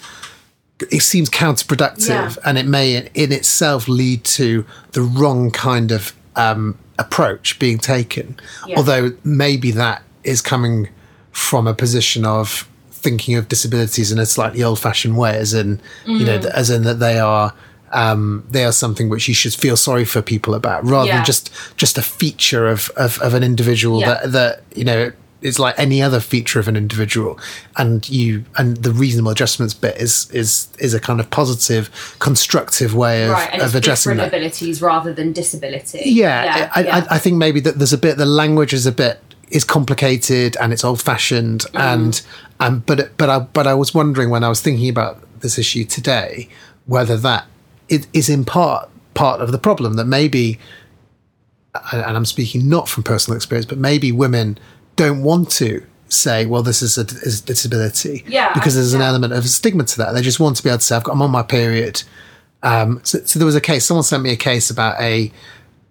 [0.90, 2.34] it seems counterproductive Yeah.
[2.44, 8.36] and it may in itself lead to the wrong kind of um, approach being taken
[8.68, 8.78] Yeah.
[8.78, 10.90] although maybe that is coming
[11.32, 16.26] from a position of thinking of disabilities in a slightly old-fashioned way as in you
[16.26, 16.46] know Mm.
[16.52, 17.54] as in that they are
[17.94, 21.18] um, they are something which you should feel sorry for people about rather Yeah.
[21.18, 24.08] than just just a feature of of, of an individual Yeah.
[24.14, 27.40] that that you know is like any other feature of an individual
[27.78, 32.94] and you and the reasonable adjustments bit is is is a kind of positive constructive
[32.94, 36.02] way of, right, and of it's addressing different that abilities rather than disability.
[36.06, 36.96] yeah, I, yeah.
[37.10, 40.56] I, I think maybe that there's a bit the language is a bit is complicated
[40.62, 41.78] and it's old fashioned Mm-hmm.
[41.78, 42.22] and
[42.60, 45.84] um but but I but I was wondering when I was thinking about this issue
[45.84, 46.48] today
[46.86, 47.46] whether that
[47.90, 50.60] it is in part part of the problem that maybe
[51.92, 54.58] and and I'm speaking not from personal experience but maybe women
[55.06, 59.02] don't want to say well this is a, is a disability Yeah, because there's an
[59.02, 61.14] element of stigma to that they just want to be able to say I've got,
[61.14, 62.04] I'm on my period
[62.64, 63.86] um, so, so there was a case.
[63.86, 65.32] Someone sent me a case about a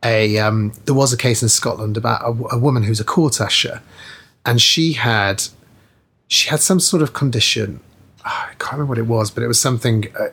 [0.05, 0.39] a.
[0.39, 3.83] Um, there was a case in Scotland about a, a woman who's a court usher,
[4.47, 5.45] and she had
[6.29, 7.81] she had some sort of condition.
[8.25, 10.29] ah, I can't remember what it was, but it was something uh,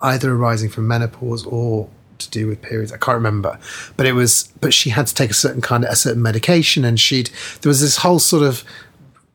[0.00, 1.88] either arising from menopause or
[2.24, 2.92] to do with periods.
[2.92, 3.58] I can't remember,
[3.96, 4.52] but it was.
[4.60, 7.30] But she had to take a certain kind of a certain medication, and she'd
[7.60, 8.64] there was this whole sort of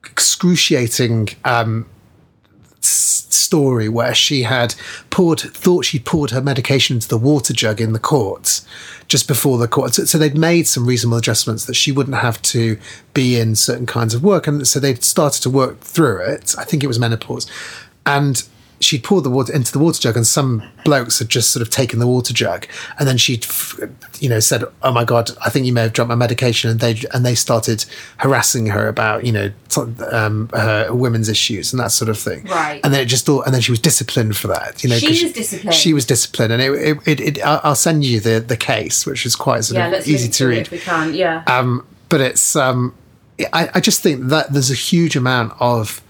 [0.03, 1.85] excruciating um,
[2.81, 4.75] story where she had
[5.09, 8.61] poured thought she'd poured her medication into the water jug in the court
[9.07, 12.41] just before the court so, so they'd made some reasonable adjustments that she wouldn't have
[12.41, 12.77] to
[13.13, 16.63] be in certain kinds of work and so they'd started to work through it i
[16.63, 17.47] think it was menopause
[18.05, 18.47] and
[18.79, 21.69] she'd poured the water into the water jug and some blokes had just sort of
[21.69, 22.67] taken the water jug
[22.99, 23.45] and then she'd
[24.19, 26.79] you know said oh my god i think you may have dropped my medication and
[26.79, 27.85] they and they started
[28.17, 32.43] harassing her about you know t- um, her women's issues and that sort of thing
[32.45, 32.79] Right.
[32.83, 35.23] and then it just all and then she was disciplined for that you know She
[35.23, 35.73] was disciplined?
[35.75, 39.05] she was disciplined and it, it, it, it I'll I'll send you the the case
[39.05, 41.13] which is quite sort yeah, of let's easy to read if we can.
[41.13, 41.43] Yeah.
[41.47, 42.93] um, but it's um,
[43.53, 46.01] I, I just think that there's a huge amount of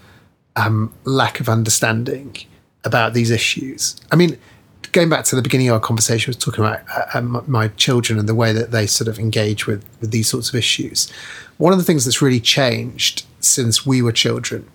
[0.56, 2.36] um, lack of understanding
[2.84, 3.96] about these issues.
[4.10, 4.38] I mean,
[4.92, 7.68] going back to the beginning of our conversation, I was talking about uh, um, my
[7.68, 11.10] children and the way that they sort of engage with with these sorts of issues.
[11.58, 14.68] One of the things that's really changed since we were children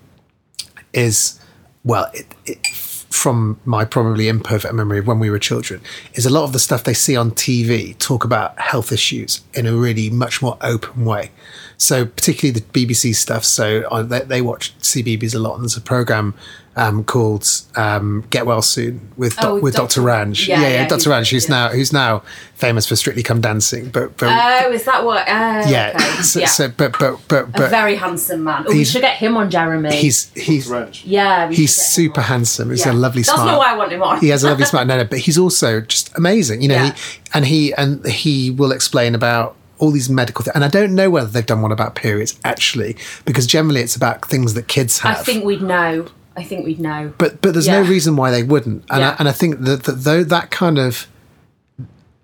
[0.94, 1.40] is
[1.84, 5.82] well it, it, from my probably imperfect memory of when we were children
[6.14, 9.68] is a lot of the stuff they see on tv talk about health issues in
[9.68, 11.30] a really much more open way
[11.78, 15.78] so particularly the bbc stuff so uh, they, they watch CBBC a lot and there's
[15.78, 16.34] a program
[16.76, 20.02] um, called um, Get Well Soon with doc- Oh, with Dr.
[20.02, 20.08] Dr.
[20.08, 20.48] Ranj.
[20.48, 20.96] Yeah, Yeah, yeah, yeah, Dr.
[20.96, 21.56] he's- Ranj, who's yeah.
[21.56, 22.24] now who's now
[22.56, 24.30] famous for Strictly Come Dancing, but but
[24.66, 25.22] Oh, is that what?
[25.28, 26.22] Uh, yeah, okay.
[26.24, 26.46] so, yeah.
[26.48, 28.66] so but but but a but very handsome man.
[28.68, 29.96] Oh, we should get him on Jeremy.
[29.96, 31.04] he's he's Ranj.
[31.06, 32.72] yeah, he's should get him super handsome.
[32.72, 32.94] He's Yeah.
[32.94, 33.52] a lovely That's smart.
[33.52, 34.20] not why I want him on.
[34.20, 34.86] he has a lovely smile.
[34.88, 36.64] no, no, but he's also just amazing.
[36.64, 36.94] You know, Yeah.
[36.94, 40.56] he and he and he will explain about all these medical things.
[40.56, 44.26] And I don't know whether they've done one about periods actually, because generally it's about
[44.26, 45.20] things that kids have.
[45.20, 46.08] I think we'd know.
[46.36, 47.14] I think we'd know.
[47.18, 48.84] but but there's no reason why they wouldn't.
[48.90, 49.12] And Yeah.
[49.12, 51.08] I, and I think that, that though that kind of,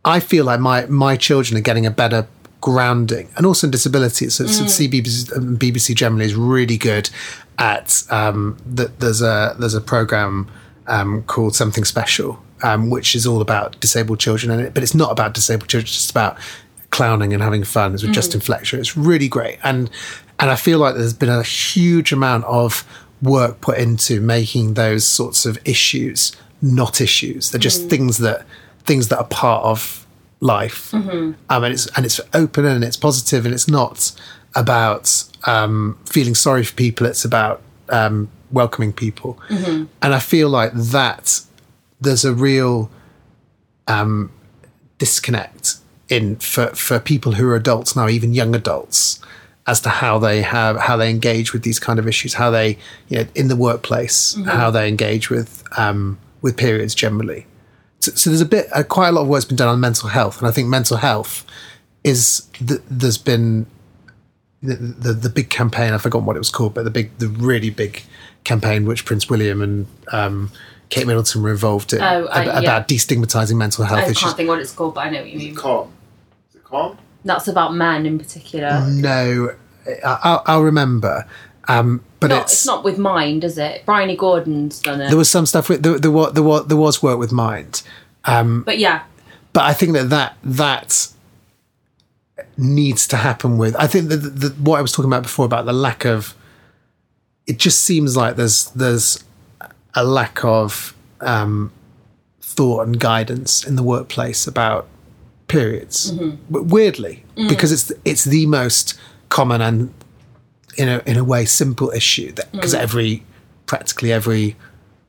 [0.05, 2.27] I feel like my my children are getting a better
[2.61, 4.29] grounding, and also in disability.
[4.29, 4.65] So, Mm.
[4.67, 7.09] CBBC um, BBC generally is really good
[7.57, 8.99] at um, that.
[8.99, 10.47] There's a there's a program
[10.87, 14.95] um, called Something Special, um, which is all about disabled children, and it, but it's
[14.95, 15.85] not about disabled children.
[15.85, 16.37] It's just about
[16.89, 17.93] clowning and having fun.
[17.93, 18.77] It's with Justin Fletcher.
[18.77, 19.89] It's really great, and
[20.39, 22.85] and I feel like there's been a huge amount of
[23.21, 27.51] work put into making those sorts of issues not issues.
[27.51, 28.45] They're just things that
[28.83, 30.05] things that are part of
[30.39, 30.93] life,
[31.49, 34.11] um, and it's and it's open and it's positive and it's not
[34.55, 37.05] about um, feeling sorry for people.
[37.07, 39.39] It's about um, welcoming people,
[40.01, 41.41] and I feel like that
[42.01, 42.89] there's a real
[43.87, 44.31] um,
[44.97, 45.75] disconnect
[46.09, 49.19] in for for people who are adults now, even young adults,
[49.67, 52.77] as to how they have how they engage with these kind of issues, how they
[53.09, 57.45] you know in the workplace, how they engage with um, with periods generally.
[57.99, 60.09] So, so there's a bit uh, quite a lot of work's been done on mental
[60.09, 61.45] health, and I think mental health
[62.03, 63.65] is th- there's been
[64.63, 65.93] the, the the big campaign.
[65.93, 68.03] I forgot what it was called, but the big the really big
[68.45, 70.49] campaign which Prince William and um,
[70.89, 72.59] Kate Middleton were involved in Oh, I- ab- yeah.
[72.59, 74.19] about destigmatizing mental health I issues.
[74.23, 75.55] can't think what it's called, but I know what you mean.
[75.55, 75.91] Calm.
[76.69, 76.97] Is it calm?
[77.25, 78.85] That's about men in particular.
[78.87, 79.55] No,
[79.85, 81.25] I, I'll, I'll remember.
[81.67, 83.85] Um, but Not, it's, it's not with mind, is it?
[83.85, 85.07] Bryony Gordon's done it.
[85.09, 87.83] there was some stuff with there, there, was, there, was, there was work with mind,
[88.63, 89.03] but yeah,
[89.53, 91.09] but I think that that that
[92.57, 93.75] needs to happen with.
[93.75, 96.35] I think that the, the, what I was talking about before about the lack of.
[97.45, 99.23] It just seems like there's there's
[99.95, 101.71] a lack of um,
[102.41, 104.87] thought and guidance in the workplace about
[105.49, 106.13] periods.
[106.13, 106.37] Mm-hmm.
[106.49, 107.49] But weirdly, mm.
[107.49, 109.93] because it's it's the most common and
[110.77, 112.79] in a in a way simple issue that because mm.
[112.79, 113.23] every
[113.65, 114.55] practically every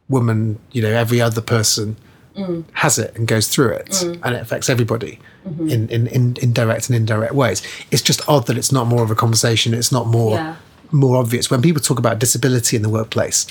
[0.08, 1.96] woman, you know, every other person
[2.36, 2.64] mm.
[2.72, 5.68] has it and goes through it, and it affects everybody mm-hmm.
[5.68, 7.62] in, in, in, in direct and indirect ways.
[7.92, 9.72] It's just odd that it's not more of a conversation.
[9.72, 10.56] It's not more Yeah.
[10.90, 13.46] more obvious when people talk about disability in the workplace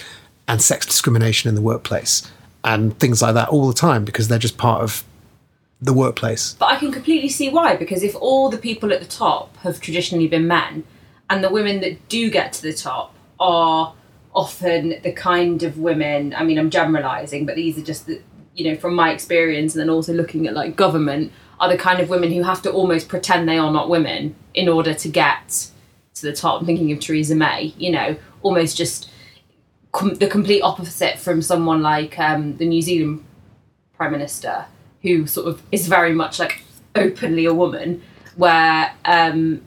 [0.48, 2.30] and sex discrimination in the workplace
[2.64, 5.04] and things like that all the time because they're just part of
[5.82, 6.56] the workplace.
[6.60, 9.80] But I can completely see why, because if all the people at the top have
[9.80, 10.84] traditionally been men,
[11.30, 13.94] and the women that do get to the top are
[14.34, 18.22] often the kind of women, I mean, I'm generalising, but these are just the,
[18.56, 22.00] you know, from my experience, and then also looking at like government, are the kind
[22.00, 25.70] of women who have to almost pretend they are not women in order to get
[26.14, 26.62] to the top.
[26.62, 29.10] I'm thinking of Theresa May, you know, almost just
[29.92, 33.26] com- the complete opposite from someone like um, the New Zealand
[33.94, 34.66] prime minister
[35.02, 36.64] who sort of is very much like
[36.96, 38.02] openly a woman
[38.36, 39.62] where um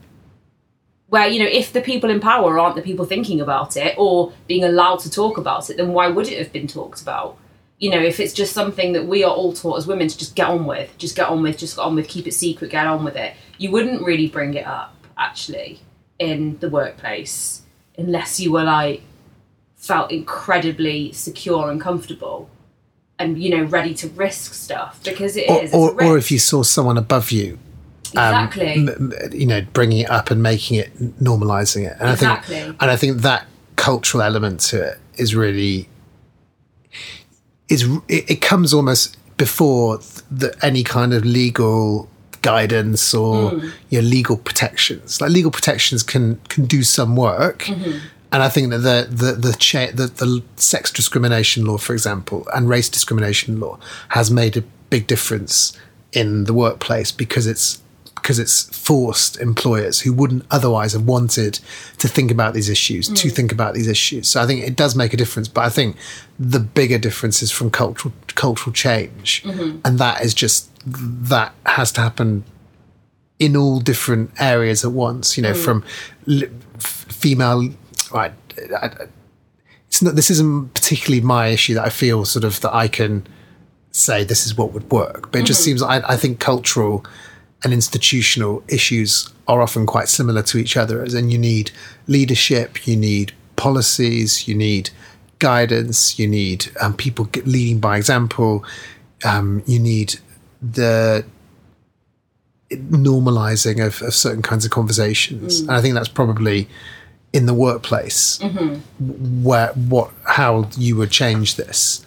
[1.09, 4.33] where you know if the people in power aren't the people thinking about it or
[4.47, 7.37] being allowed to talk about it then why would it have been talked about?
[7.79, 10.35] You know if it's just something that we are all taught as women to just
[10.35, 12.87] get on with just get on with just get on with keep it secret get
[12.87, 15.81] on with it you wouldn't really bring it up actually
[16.19, 17.63] in the workplace
[17.99, 19.03] unless you were like
[19.77, 22.49] felt incredibly secure and comfortable
[23.19, 25.73] and you know ready to risk stuff because it Or, is.
[25.75, 27.59] or, or if you saw someone above you,
[28.17, 31.97] um, exactly m- m- you know, bringing it up and making it, normalizing it.
[32.01, 32.49] And I think,
[32.81, 33.47] and I think that
[33.77, 35.89] cultural element to it is really,
[37.69, 39.99] is it, it comes almost before
[40.31, 42.09] the, any kind of legal
[42.43, 43.69] guidance or Hmm.
[43.89, 45.21] your legal protections.
[45.21, 47.61] Like legal protections can can do some work.
[47.65, 47.99] Mm-hmm.
[48.33, 52.47] And I think that the the the, cha- the the sex discrimination law, for example,
[52.55, 55.79] and race discrimination law has made a big difference
[56.13, 57.83] in the workplace because it's
[58.15, 61.59] because it's forced employers who wouldn't otherwise have wanted
[61.99, 63.33] to think about these issues to mm.
[63.33, 64.29] think about these issues.
[64.29, 65.49] So I think it does make a difference.
[65.49, 65.97] But I think
[66.39, 69.81] the bigger difference is from cultural cultural change, mm-hmm.
[69.85, 72.45] and that is just that has to happen
[73.39, 75.37] in all different areas at once.
[75.37, 75.65] You know, mm.
[75.65, 75.85] from
[76.27, 77.69] li- female
[78.13, 78.33] right.
[78.81, 78.91] I,
[79.89, 80.17] it's not.
[80.17, 83.27] This isn't particularly my issue that I feel sort of that I can
[83.91, 85.31] say this is what would work.
[85.31, 87.05] But it just seems I, I think cultural
[87.65, 91.03] and institutional issues are often quite similar to each other.
[91.03, 91.71] As in, you need
[92.07, 94.91] leadership, you need policies, you need
[95.39, 98.65] guidance, you need um, people leading by example,
[99.25, 100.15] um, you need
[100.63, 101.25] the
[102.71, 105.61] normalizing of, of certain kinds of conversations.
[105.61, 106.69] And I think that's probably
[107.33, 108.39] in the workplace
[109.01, 112.05] where what how you would change this.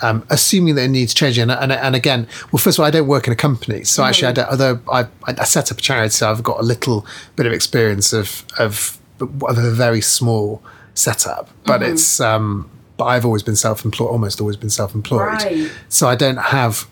[0.00, 2.90] Um, assuming that it needs changing and, and, and again well first of all I
[2.90, 5.80] don't work in a company so actually I don't, although I, I set up a
[5.80, 7.06] charity so I've got a little
[7.36, 10.62] bit of experience of of, of a very small
[10.94, 15.20] setup but it's um but I've always been self-employed almost always been self-employed.
[15.20, 15.70] Right.
[15.88, 16.86] so I don't have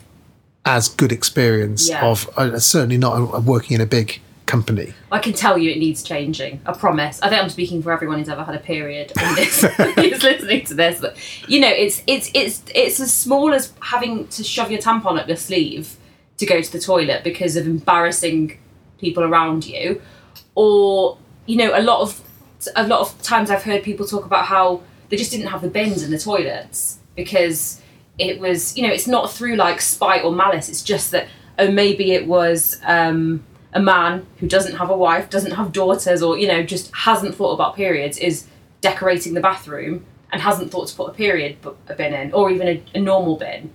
[0.67, 2.05] as good experience Yeah.
[2.07, 6.03] of uh, certainly not working in a big company I can tell you it needs
[6.03, 6.61] changing.
[6.67, 7.21] I promise.
[7.23, 9.63] I think I'm speaking for everyone who's ever had a period on this
[9.97, 11.01] who's listening to this.
[11.01, 11.17] But
[11.49, 15.29] you know, it's it's it's it's as small as having to shove your tampon up
[15.29, 15.97] your sleeve
[16.39, 18.59] to go to the toilet because of embarrassing
[18.99, 20.01] people around you,
[20.55, 22.21] or you know, a lot of
[22.77, 25.71] a lot of times I've heard people talk about how they just didn't have the
[25.71, 27.81] bins in the toilets because
[28.19, 30.69] it was you know it's not through like spite or malice.
[30.69, 31.29] It's just that
[31.59, 36.23] oh, maybe it was um, a man who doesn't have a wife, doesn't have daughters,
[36.23, 38.47] or you know just hasn't thought about periods is
[38.81, 41.57] decorating the bathroom and hasn't thought to put a period
[41.89, 43.73] a bin in, or even a, a normal bin.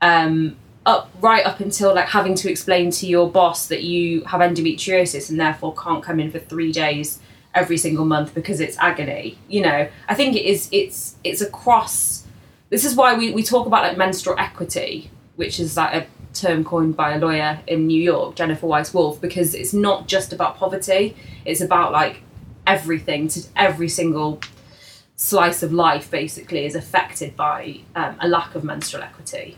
[0.00, 4.40] Um, up right up until like having to explain to your boss that you have
[4.40, 7.20] endometriosis and therefore can't come in for three days
[7.54, 9.38] every single month because it's agony.
[9.48, 10.68] You know, I think it is.
[10.72, 12.26] It's it's across.
[12.70, 16.64] This is why we, we talk about like menstrual equity, which is like a term
[16.64, 20.56] coined by a lawyer in New York, Jennifer Weiss Wolf, because it's not just about
[20.56, 21.16] poverty.
[21.44, 22.22] It's about like
[22.66, 24.40] everything to every single
[25.16, 29.56] slice of life basically is affected by um, a lack of menstrual equity.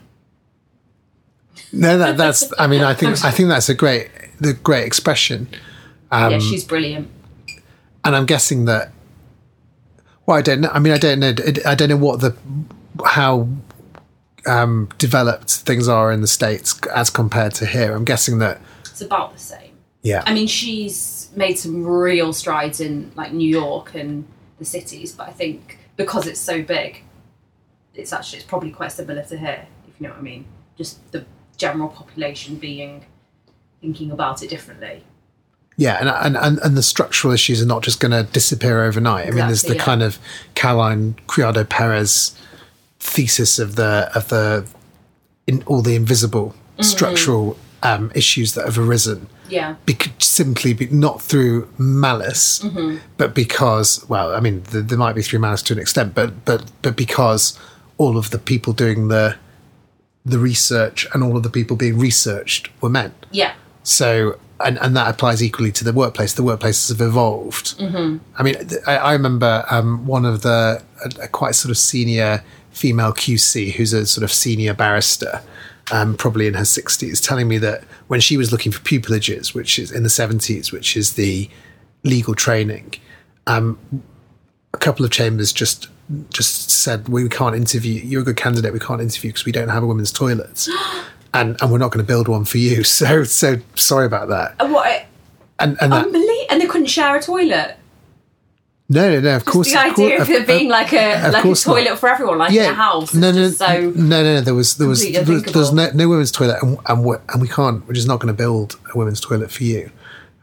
[1.72, 2.52] No, that, that's.
[2.58, 5.48] I mean, I think I think that's a great, the great expression.
[6.10, 7.08] Um, yeah, she's brilliant.
[8.04, 8.92] And I'm guessing that.
[10.26, 10.70] Well, I don't know.
[10.72, 11.34] I mean, I don't know.
[11.64, 12.36] I don't know what the
[13.04, 13.48] how
[14.46, 17.94] um, developed things are in the states as compared to here.
[17.94, 19.72] I'm guessing that it's about the same.
[20.02, 20.22] Yeah.
[20.24, 24.26] I mean, she's made some real strides in like New York and
[24.58, 27.02] the cities, but I think because it's so big,
[27.94, 30.46] it's actually it's probably quite similar to here, if you know what I mean.
[30.76, 31.24] Just the
[31.56, 33.04] general population being
[33.80, 35.04] thinking about it differently.
[35.76, 39.26] Yeah, and and, and, and the structural issues are not just going to disappear overnight.
[39.26, 39.82] I mean, there's the yeah.
[39.82, 40.18] kind of
[40.54, 42.38] Caroline Criado Perez
[43.00, 44.66] thesis of the of the
[45.46, 46.82] in all the invisible mm-hmm.
[46.82, 49.28] structural um, issues that have arisen.
[49.48, 52.98] Yeah, bec- simply be, not through malice, mm-hmm.
[53.16, 56.44] but because well, I mean, the, there might be through malice to an extent, but
[56.44, 57.58] but but because
[57.98, 59.36] all of the people doing the
[60.24, 63.14] the research and all of the people being researched were men.
[63.30, 63.54] Yeah.
[63.84, 66.32] So and, and that applies equally to the workplace.
[66.32, 67.78] The workplaces have evolved.
[67.78, 68.18] Mm-hmm.
[68.36, 72.42] I mean, I, I remember um, one of the a, a quite sort of senior
[72.76, 75.40] female QC who's a sort of senior barrister,
[75.90, 79.78] um, probably in her sixties, telling me that when she was looking for pupillages, which
[79.78, 81.48] is in the seventies, which is the
[82.04, 82.94] legal training,
[83.46, 83.78] um,
[84.74, 85.88] a couple of chambers just
[86.30, 88.00] just said we can't interview.
[88.02, 88.72] You're a good candidate.
[88.72, 90.68] We can't interview because we don't have a women's toilet.
[91.34, 92.84] and and we're not going to build one for you.
[92.96, 94.54] So so sorry about that.
[94.60, 95.06] Uh, what?
[95.58, 96.06] And and that,
[96.50, 97.78] and they couldn't share a toilet.
[98.88, 99.36] No, no, no.
[99.36, 101.98] Of course, the idea of, it being like a like a toilet not.
[101.98, 103.12] for everyone, like yeah, in a house.
[103.14, 104.40] No, no, so no, no, no.
[104.40, 107.16] There was there was there was, there was no, no, women's toilet, and and, we
[107.28, 107.86] and we can't.
[107.86, 109.90] We're just not going to build a women's toilet for you.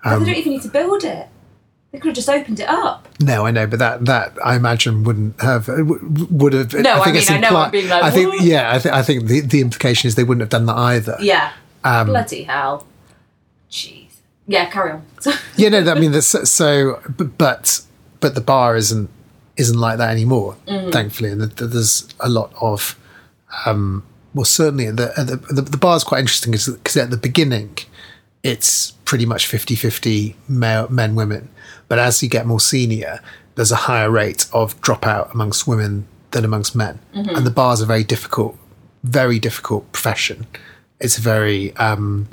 [0.03, 1.29] Um, they don't even need to build it.
[1.93, 3.07] They could have just opened it up.
[3.21, 6.73] No, I know, but that that I imagine wouldn't have would have.
[6.73, 7.55] No, I, think I mean it's impli- I know.
[7.55, 10.25] I'm being like, I think yeah, I, th- I think the the implication is they
[10.25, 11.15] wouldn't have done that either.
[11.21, 11.53] Yeah.
[11.85, 12.87] Um, Bloody hell.
[13.69, 14.07] Jeez.
[14.47, 15.05] Yeah, carry on.
[15.55, 17.81] yeah, no, I mean, so, but
[18.23, 19.09] but the bar isn't
[19.57, 20.91] isn't like that anymore, mm-hmm.
[20.91, 22.97] thankfully, and there's a lot of.
[23.65, 24.03] Um,
[24.33, 27.77] well, certainly, the, the, the, the bar is quite interesting because at the beginning,
[28.41, 31.49] it's pretty much 50 50 men, women.
[31.89, 33.19] But as you get more senior,
[33.55, 36.99] there's a higher rate of dropout amongst women than amongst men.
[37.13, 37.35] Mm-hmm.
[37.35, 38.57] And the bar is a very difficult,
[39.03, 40.47] very difficult profession.
[40.99, 42.29] It's a very, um,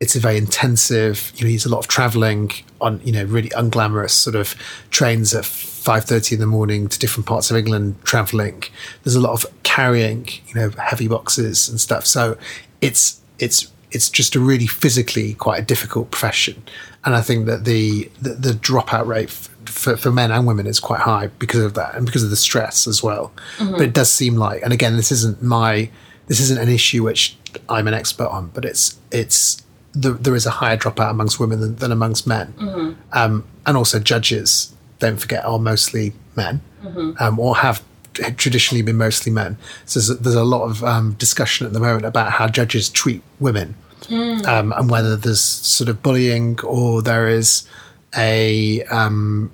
[0.00, 1.32] it's a very intensive.
[1.36, 4.54] You know, there's a lot of traveling on, you know, really unglamorous sort of
[4.90, 7.96] trains at five thirty in the morning to different parts of England.
[8.04, 8.64] Traveling.
[9.02, 12.06] There's a lot of carrying, you know, heavy boxes and stuff.
[12.06, 12.36] So
[12.80, 16.62] it's it's it's just a really physically quite a difficult profession,
[17.04, 20.66] and I think that the the, the dropout rate f- for, for men and women
[20.66, 23.32] is quite high because of that and because of the stress as well.
[23.58, 23.72] Mm-hmm.
[23.72, 25.90] But it does seem like, and again, this isn't my
[26.26, 27.36] this isn't an issue which
[27.68, 29.62] I'm an expert on, but it's it's
[29.94, 32.92] the, there is a higher dropout amongst women than, than amongst men, mm-hmm.
[33.12, 34.74] um, and also judges.
[34.98, 37.12] Don't forget, are mostly men, mm-hmm.
[37.18, 37.82] um, or have
[38.14, 39.56] traditionally been mostly men.
[39.86, 43.22] So there's, there's a lot of um, discussion at the moment about how judges treat
[43.40, 44.46] women mm.
[44.46, 47.68] um, and whether there's sort of bullying or there is
[48.16, 49.50] a um,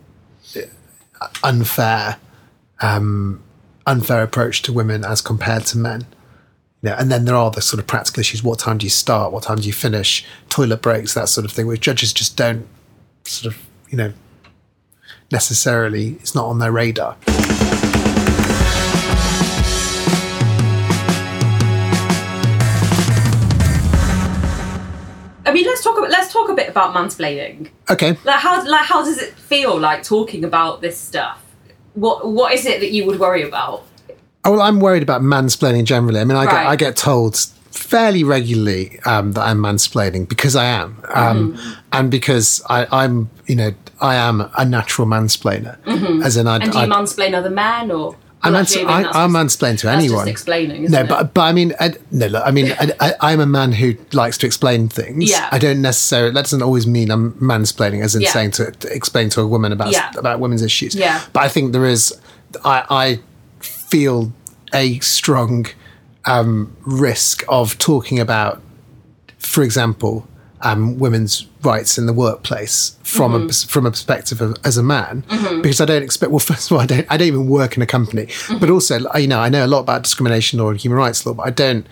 [1.42, 2.18] unfair
[2.80, 3.42] um,
[3.86, 6.06] unfair approach to women as compared to men.
[6.82, 8.42] Yeah, and then there are the sort of practical issues.
[8.42, 9.32] What time do you start?
[9.32, 10.24] What time do you finish?
[10.48, 12.66] Toilet breaks, that sort of thing, which judges just don't
[13.24, 13.60] sort of,
[13.90, 14.14] you know,
[15.30, 17.18] necessarily, it's not on their radar.
[25.44, 25.98] I mean, let's talk.
[25.98, 27.68] About, let's talk a bit about mansplaining.
[27.90, 28.16] Okay.
[28.24, 31.44] Like how like how does it feel like talking about this stuff?
[31.92, 33.84] What what is it that you would worry about?
[34.44, 36.20] Oh, well, I'm worried about mansplaining generally.
[36.20, 36.52] I mean, I right.
[36.52, 37.36] get I get told
[37.70, 41.80] fairly regularly um, that I'm mansplaining because I am, um, mm-hmm.
[41.92, 45.78] and because I, am you know I am a natural mansplainer.
[45.82, 46.22] Mm-hmm.
[46.22, 48.16] As in, I and do you I'd, mansplain other men or?
[48.42, 50.28] I'm, Well, I I, mean, that's I'm just- mansplaining to that's just anyone.
[50.28, 51.08] explaining, no, it?
[51.08, 53.94] but but I mean, I, no, look, I mean, I, I, I'm a man who
[54.14, 55.30] likes to explain things.
[55.30, 55.48] Yeah.
[55.52, 56.32] I don't necessarily.
[56.32, 58.32] That doesn't always mean I'm mansplaining, as in Yeah.
[58.32, 60.10] saying to, to explain to a woman about Yeah.
[60.16, 60.94] about women's issues.
[60.94, 61.22] Yeah.
[61.34, 62.18] But I think there is.
[62.64, 63.20] I I
[63.90, 64.32] feel
[64.72, 65.66] a strong
[66.24, 68.62] um, risk of talking about,
[69.38, 70.26] for example,
[70.62, 75.24] um, women's rights in the workplace from a from a perspective of, as a man,
[75.62, 76.30] because I don't expect.
[76.30, 78.28] Well, first of all, I don't I don't even work in a company,
[78.60, 81.32] but also you know I know a lot about discrimination law and human rights law,
[81.34, 81.86] but I don't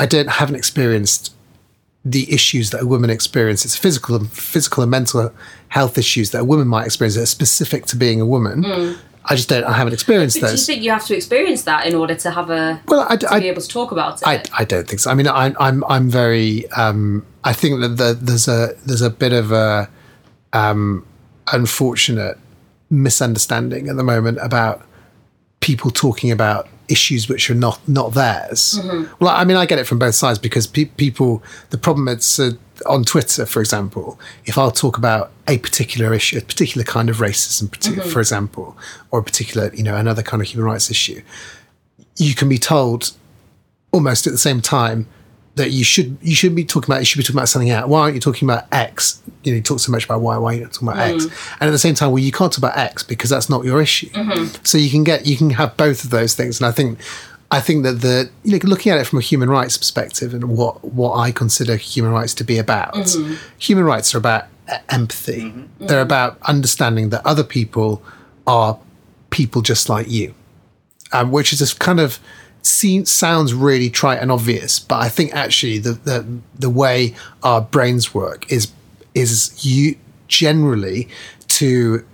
[0.00, 1.34] I don't haven't experienced
[2.04, 5.32] the issues that a woman experiences, physical and physical and mental
[5.68, 8.62] health issues that a woman might experience that are specific to being a woman.
[9.26, 9.64] I just don't.
[9.64, 12.30] I haven't experienced But do you think you have to experience that in order to
[12.30, 14.28] have a well, I, to I, be able to talk about it?
[14.28, 15.10] I, I don't think so.
[15.10, 16.68] I mean, I'm I'm I'm very.
[16.72, 19.88] Um, I think that the, there's a there's a bit of a
[20.52, 21.06] um,
[21.52, 22.38] unfortunate
[22.90, 24.86] misunderstanding at the moment about
[25.60, 28.78] people talking about issues which are not not theirs.
[29.20, 31.42] Well, I mean, I get it from both sides because pe- people.
[31.70, 32.52] The problem is uh,
[32.86, 37.18] on Twitter, for example, if I'll talk about a particular issue, a particular kind of
[37.18, 38.10] racism, partic- mm-hmm.
[38.10, 38.76] for example,
[39.10, 41.22] or a particular, you know, another kind of human rights issue,
[42.16, 43.12] you can be told
[43.92, 45.06] almost at the same time
[45.56, 47.88] that you should you should be talking about you should be talking about something else.
[47.88, 49.22] Why aren't you talking about X?
[49.44, 50.36] You know, you talk so much about why.
[50.36, 51.26] Why are you not talking about X?
[51.26, 51.56] Mm.
[51.60, 53.80] And at the same time, well, you can't talk about X because that's not your
[53.80, 54.08] issue.
[54.10, 54.64] Mm-hmm.
[54.64, 56.60] So you can get you can have both of those things.
[56.60, 56.98] And I think
[57.54, 60.56] I think that the you know looking at it from a human rights perspective and
[60.56, 62.94] what what I consider human rights to be about.
[62.94, 63.34] Mm-hmm.
[63.58, 64.44] Human rights are about
[64.88, 65.42] empathy.
[65.42, 65.60] Mm-hmm.
[65.60, 65.86] Mm-hmm.
[65.86, 68.02] They're about understanding that other people
[68.46, 68.78] are
[69.30, 70.34] people just like you
[71.14, 72.18] um, which is this kind of
[72.62, 76.26] seems, sounds really trite and obvious, but I think actually the, the
[76.58, 78.72] the way our brains work is
[79.14, 79.96] is you
[80.28, 81.08] generally
[81.48, 82.04] to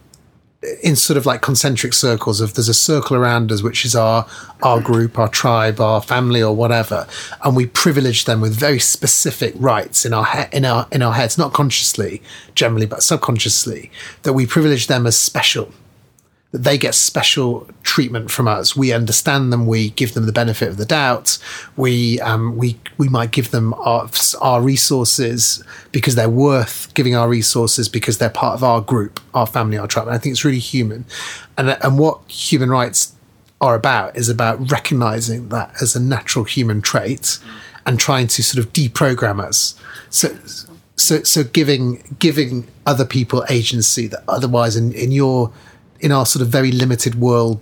[0.82, 4.26] in sort of like concentric circles of there's a circle around us which is our
[4.62, 7.06] our group our tribe our family or whatever
[7.44, 11.14] and we privilege them with very specific rights in our he- in our in our
[11.14, 12.20] heads not consciously
[12.54, 13.90] generally but subconsciously
[14.22, 15.72] that we privilege them as special
[16.52, 18.74] that they get special treatment from us.
[18.74, 19.66] We understand them.
[19.66, 21.38] We give them the benefit of the doubt.
[21.76, 27.28] We um, we we might give them our, our resources because they're worth giving our
[27.28, 30.08] resources because they're part of our group, our family, our tribe.
[30.08, 31.04] And I think it's really human.
[31.56, 33.14] And and what human rights
[33.60, 37.38] are about is about recognizing that as a natural human trait
[37.86, 39.74] and trying to sort of deprogram us.
[40.08, 40.36] So
[40.96, 45.52] so so giving giving other people agency that otherwise in, in your
[46.00, 47.60] in our sort of very limited world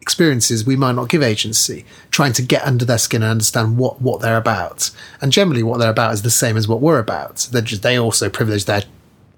[0.00, 4.00] experiences we might not give agency trying to get under their skin and understand what
[4.00, 4.90] what they're about.
[5.20, 7.48] And generally what they're about is the same as what we're about.
[7.52, 8.82] They they also privilege their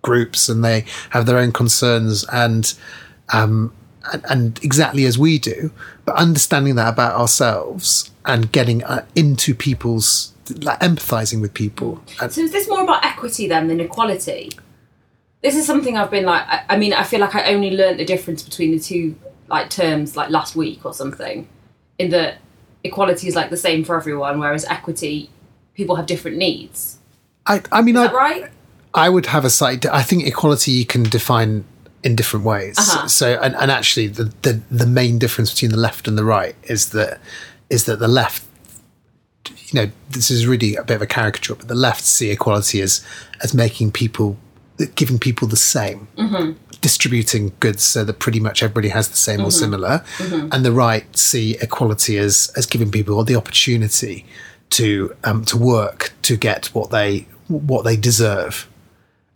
[0.02, 2.72] groups and they have their own concerns and
[3.32, 3.72] um
[4.12, 5.72] and, and exactly as we do.
[6.04, 12.02] But understanding that about ourselves and getting uh, into people's like empathizing with people.
[12.20, 14.50] And, So is this more about equity then than equality?
[15.42, 16.46] This is something I've been like.
[16.46, 19.16] I, I mean, I feel like I only learned the difference between the two
[19.48, 21.48] like terms like last week or something.
[21.98, 22.38] In that
[22.84, 25.30] equality is like the same for everyone, whereas equity,
[25.74, 26.98] people have different needs.
[27.46, 28.50] I, I mean Is I, that right?
[28.94, 29.84] I would have a slight.
[29.86, 31.64] I think equality you can define
[32.02, 32.78] in different ways.
[32.78, 33.08] Uh-huh.
[33.08, 36.54] So, and, and actually, the, the the main difference between the left and the right
[36.64, 37.20] is that
[37.70, 38.44] is that the left,
[39.46, 42.80] you know, this is really a bit of a caricature, but the left see equality
[42.80, 43.04] as
[43.42, 44.36] as making people,
[44.86, 46.52] giving people the same, mm-hmm.
[46.80, 49.50] distributing goods so that pretty much everybody has the same or mm-hmm.
[49.50, 50.48] similar, mm-hmm.
[50.52, 54.24] and the right see equality as as giving people the opportunity
[54.70, 58.68] to um, to work to get what they what they deserve.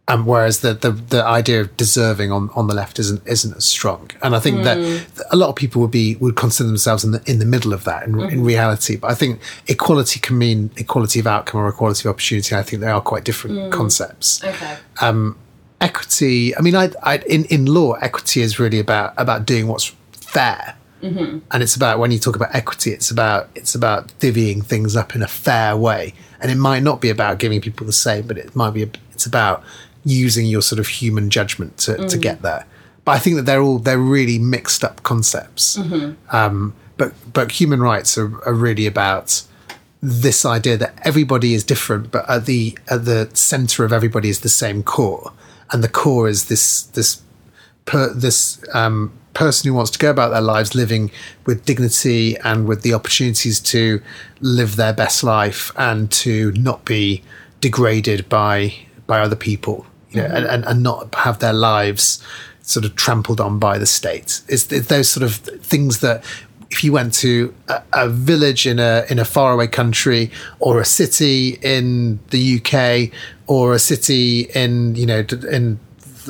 [0.09, 3.65] Um, whereas the, the the idea of deserving on, on the left isn't isn't as
[3.65, 5.21] strong, and I think that hmm.
[5.33, 7.83] a lot of people would be would consider themselves in the in the middle of
[7.85, 8.45] that in, in mm-hmm.
[8.45, 8.95] reality.
[8.95, 12.55] But I think equality can mean equality of outcome or equality of opportunity.
[12.55, 13.71] I think they are quite different hmm.
[13.71, 14.45] concepts.
[14.45, 14.77] Okay.
[15.01, 15.37] Um,
[15.81, 19.95] equity i mean I, I in, in law equity is really about about doing what's
[20.13, 20.77] fair.
[21.03, 21.39] Mm-hmm.
[21.51, 25.15] And it's about when you talk about equity it's about it's about divvying things up
[25.15, 26.15] in a fair way.
[26.41, 29.27] And it might not be about giving people the same but it might be it's
[29.27, 29.63] about
[30.07, 32.65] using your sort of human judgment to, to get there.
[33.05, 35.77] But i think that they're all they're really mixed up concepts.
[36.31, 39.43] Um, but but human rights are, are really about
[40.01, 44.41] this idea that everybody is different, but at the at the center of everybody is
[44.41, 45.33] the same core,
[45.73, 47.21] and the core is this this
[47.85, 51.11] per, this um, person who wants to go about their lives living
[51.45, 54.01] with dignity and with the opportunities to
[54.41, 57.23] live their best life and to not be
[57.61, 58.73] degraded by
[59.07, 59.87] by other people,
[60.17, 62.23] you know, and, and, and not have their lives
[62.63, 64.41] sort of trampled on by the state.
[64.49, 66.25] It's, it's those sort of things that
[66.71, 70.85] if you went to a, a village in a in a faraway country or a
[70.85, 75.79] city in the UK or a city in you know in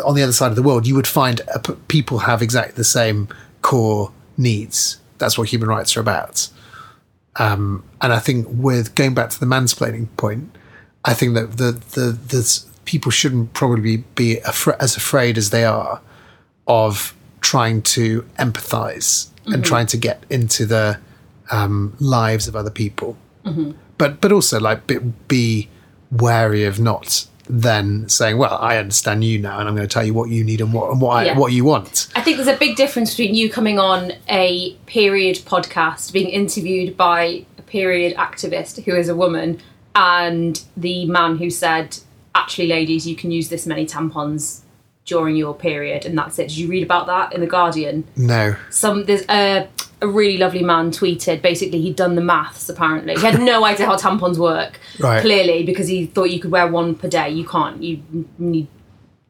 [0.05, 2.84] on the other side of the world, you would find a people have exactly the
[2.84, 3.28] same
[3.62, 4.99] core needs.
[5.18, 6.49] That's what human rights are about.
[7.37, 10.55] Um, and I think with going back to the mansplaining point,
[11.05, 15.64] I think that the the the people shouldn't probably be afra- as afraid as they
[15.64, 16.01] are
[16.66, 20.99] of trying to empathize and trying to get into the
[21.53, 23.16] um, lives of other people.
[23.99, 25.68] But but also like be, be
[26.11, 30.05] wary of not then saying, "Well, I understand you now, and I'm going to tell
[30.05, 32.49] you what you need and what and what I, what you want." I think there's
[32.49, 38.16] a big difference between you coming on a period podcast, being interviewed by a period
[38.16, 39.61] activist who is a woman,
[39.95, 41.99] and the man who said,
[42.37, 44.61] actually, ladies, you can use this many tampons
[45.05, 46.49] during your period, and that's it.
[46.49, 48.05] Did you read about that in The Guardian?
[48.16, 49.68] No, Some There's a,
[50.03, 53.14] a really lovely man tweeted, basically, he'd done the maths apparently.
[53.14, 55.20] He had no idea how tampons work, Right.
[55.20, 57.30] clearly, because he thought you could wear one per day.
[57.30, 57.82] You can't.
[57.82, 58.03] You
[58.39, 58.66] need,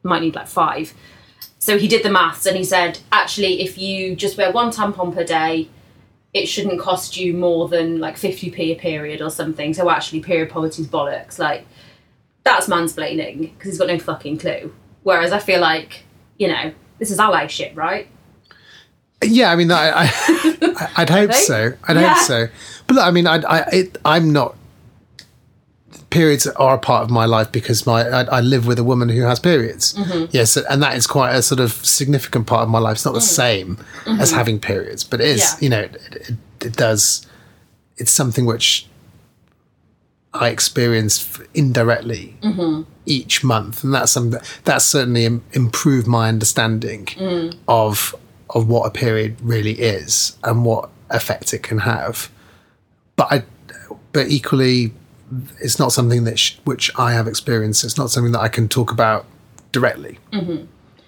[0.03, 0.93] might need like five.
[1.59, 5.13] So he did the maths and he said, actually, if you just wear one tampon
[5.13, 5.69] per day,
[6.33, 9.73] it shouldn't cost you more than like 50p a period or something.
[9.73, 11.37] So actually, period poverty's bollocks.
[11.39, 11.65] Like,
[12.47, 14.73] that's mansplaining because he's got no fucking clue.
[15.03, 16.03] Whereas I feel like,
[16.37, 18.07] you know, this is allyship, right?
[19.23, 21.73] Yeah, I mean, I, I I'd hope so.
[21.87, 22.13] I'd Yeah.
[22.13, 22.47] hope so.
[22.85, 24.55] But look, I mean, I, I, it, I'm not.
[26.09, 29.09] Periods are a part of my life because my I, I live with a woman
[29.09, 29.93] who has periods.
[29.93, 30.25] Mm-hmm.
[30.31, 32.93] Yes, and that is quite a sort of significant part of my life.
[32.93, 33.23] It's not the mm.
[33.23, 34.37] same as mm-hmm.
[34.37, 35.39] having periods, but it is.
[35.39, 35.57] Yeah.
[35.59, 36.35] You know, it, it,
[36.65, 37.27] it does.
[37.97, 38.86] It's something which
[40.41, 42.89] I experience f- indirectly mm-hmm.
[43.05, 47.55] each month, and that's something that's certainly improved my understanding mm.
[47.67, 48.15] of
[48.51, 52.29] of what a period really is and what effect it can have.
[53.15, 53.43] But I,
[54.13, 54.93] but equally,
[55.59, 57.83] it's not something that sh- which I have experienced.
[57.83, 59.25] It's not something that I can talk about
[59.71, 60.19] directly.
[60.31, 60.65] Mm-hmm.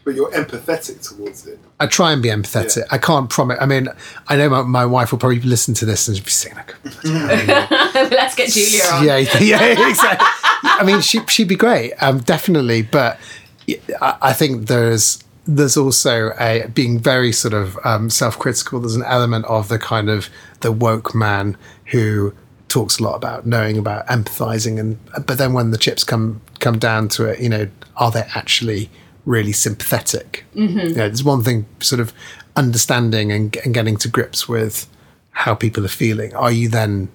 [0.10, 1.60] But you're empathetic towards it.
[1.80, 2.78] I try and be empathetic.
[2.78, 2.84] Yeah.
[2.90, 3.60] I can't promise.
[3.62, 3.90] I mean,
[4.28, 8.34] I know my, my wife will probably listen to this and be saying, like, Let's
[8.34, 9.06] get Julia on.
[9.06, 10.28] yeah, yeah, exactly.
[10.64, 12.82] I mean, she she'd be great, um, definitely.
[12.82, 13.20] But
[14.02, 18.80] I, I think there's there's also a being very sort of um, self-critical.
[18.80, 20.28] There's an element of the kind of
[20.62, 21.56] the woke man
[21.92, 22.34] who
[22.68, 24.98] talks a lot about knowing about empathizing, and
[25.28, 28.90] but then when the chips come come down to it, you know, are they actually
[29.26, 30.46] really sympathetic?
[30.56, 30.80] Mm-hmm.
[30.80, 32.14] You know, there's one thing, sort of
[32.56, 34.88] understanding and, and getting to grips with
[35.32, 36.36] how people are feeling.
[36.36, 37.10] Are you then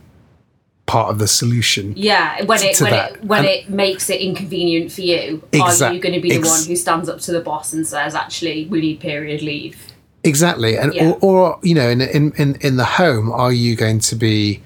[0.86, 1.92] part of the solution?
[1.96, 3.12] Yeah, when it when that.
[3.12, 6.36] it when And- it makes it inconvenient for you, are you going to be the
[6.36, 9.76] ex- one who stands up to the boss and says, "Actually, we need period leave"?
[10.22, 11.10] Exactly, and Yeah.
[11.10, 14.62] or, or you know, in, in in in the home, are you going to be?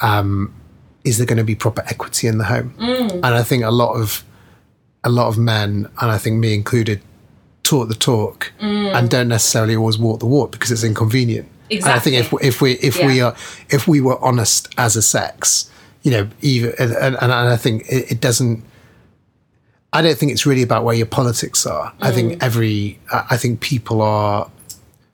[0.00, 0.54] Um,
[1.04, 2.74] is there going to be proper equity in the home?
[2.78, 3.12] Mm.
[3.14, 4.24] And I think a lot of
[5.04, 7.00] a lot of men, and I think me included,
[7.62, 8.94] talk the talk Mm.
[8.94, 11.48] and don't necessarily always walk the walk because it's inconvenient.
[11.70, 12.48] And I think if Exactly.
[12.48, 13.34] if we if we are
[13.70, 15.70] if we were honest as a sex,
[16.02, 18.62] you know, even and, and, and I think it, it doesn't.
[19.94, 21.92] I don't think it's really about where your politics are.
[22.00, 22.14] I Mm.
[22.14, 24.50] think every, I I think people are,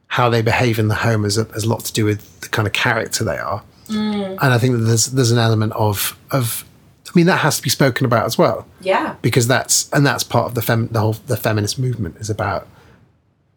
[0.08, 2.48] how they behave in the home has a, has a lot to do with the
[2.48, 3.62] kind of character they are.
[3.88, 4.38] Mm.
[4.42, 6.64] And I think that there's there's an element of of,
[7.08, 10.24] I mean, that has to be spoken about as well Yeah, because that's and that's
[10.24, 12.68] part of the fem, the whole the feminist movement is about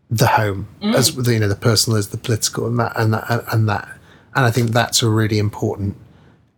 [0.10, 0.94] the home mm.
[0.94, 3.70] as the, you know the personal as the political and that and that and, and
[3.70, 3.88] that
[4.36, 5.96] and I think that's a really important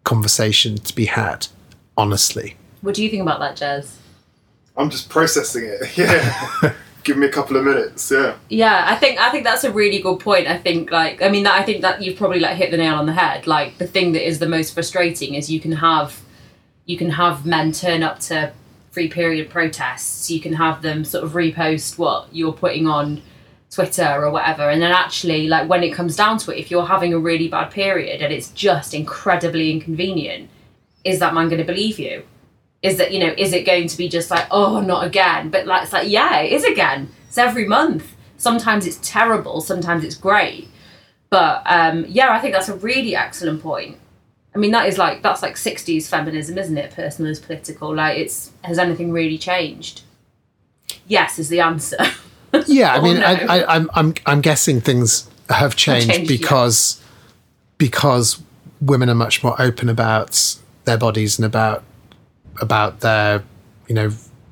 [0.04, 1.48] conversation to be had
[1.98, 2.56] honestly.
[2.82, 3.96] what do you think about that, Jez?
[4.76, 5.98] I'm just processing it.
[5.98, 6.74] Yeah.
[7.04, 8.10] Give me a couple of minutes.
[8.10, 8.38] Yeah.
[8.48, 10.48] Yeah, I think I think that's a really good point.
[10.48, 12.96] I think like I mean that I think that you've probably like hit the nail
[12.96, 13.46] on the head.
[13.46, 16.23] Like the thing that is the most frustrating is you can have
[16.86, 18.54] you can have men turn up to
[18.92, 20.30] free period protests.
[20.30, 23.22] You can have them sort of repost what you're putting on
[23.72, 26.86] Twitter or whatever, and then actually like when it comes down to it, if you're
[26.86, 30.50] having a really bad period and it's just incredibly inconvenient,
[31.04, 32.24] is that man going to believe you?
[32.84, 35.50] is that you know is it going to be just like oh not again?
[35.50, 37.10] But like it's like yeah it is again.
[37.28, 38.16] It's every month.
[38.38, 40.68] Sometimes it's terrible sometimes it's great.
[41.30, 43.98] But um yeah i think that's a really excellent point
[44.56, 48.18] i mean that is like that's like 60s feminism isn't it personal is political like
[48.18, 50.02] it's has anything really changed
[51.08, 51.98] yes is the answer
[52.68, 53.26] Yeah, I mean, no.
[53.26, 56.38] I, I, I'm I'm I'm guessing things have changed, changed, yeah.
[56.38, 57.02] because
[57.78, 58.42] because
[58.82, 61.84] women are much more open about their bodies and about
[62.62, 63.44] about their
[63.88, 64.12] you know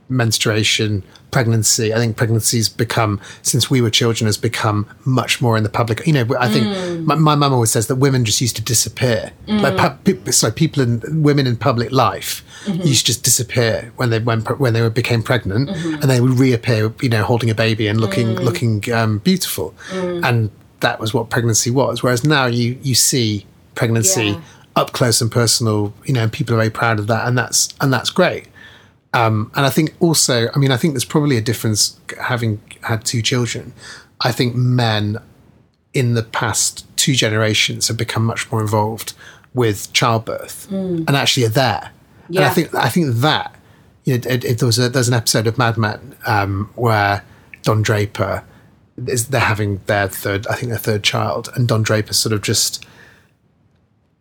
[0.10, 1.94] menstruation, pregnancy.
[1.94, 6.06] I think pregnancy's become, since we were children, has become much more in the public.
[6.06, 7.06] You know, I think Mm.
[7.06, 9.32] my, my mum always says that women just used to disappear.
[9.48, 12.88] Like, pu- pe- sorry, people in women in public life Mm-hmm.
[12.88, 15.94] used to just disappear when they when, when they became pregnant, Mm-hmm.
[16.02, 16.94] and they would reappear.
[17.02, 18.44] You know, holding a baby and looking Mm.
[18.44, 19.74] looking um, beautiful,
[20.28, 20.52] and
[20.82, 22.04] that was what pregnancy was.
[22.04, 24.42] Whereas now you you see pregnancy Yeah.
[24.76, 25.94] up close and personal.
[26.06, 28.46] You know, and people are very proud of that, and that's and that's great.
[29.14, 33.04] Um, and I think also, I mean, I think there's probably a difference having had
[33.04, 33.74] two children.
[34.22, 35.18] I think men
[35.94, 39.14] in the past two generations have become much more involved
[39.54, 40.72] with childbirth
[41.08, 41.92] and actually are there.
[42.30, 43.54] And I think I think that
[44.06, 47.24] you know, it, it, there was a, there's an episode of Mad Men um, where
[47.64, 48.44] Don Draper
[49.08, 52.42] is they're having their third, I think their third child, and Don Draper sort of
[52.42, 52.86] just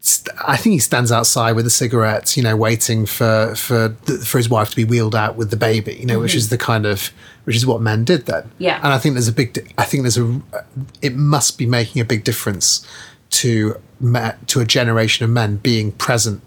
[0.01, 4.21] st- I think he stands outside with a cigarette, you know, waiting for for th-
[4.21, 6.55] for his wife to be wheeled out with the baby, you know, which is mm-hmm.
[6.55, 7.11] the kind of
[7.45, 8.51] which is what men did then.
[8.59, 8.79] Yeah.
[8.83, 9.53] and I think there's a big.
[9.53, 10.41] di- I think there's a.
[11.03, 12.87] It must be making a big difference
[13.31, 13.81] to
[14.47, 16.43] to a generation of men being present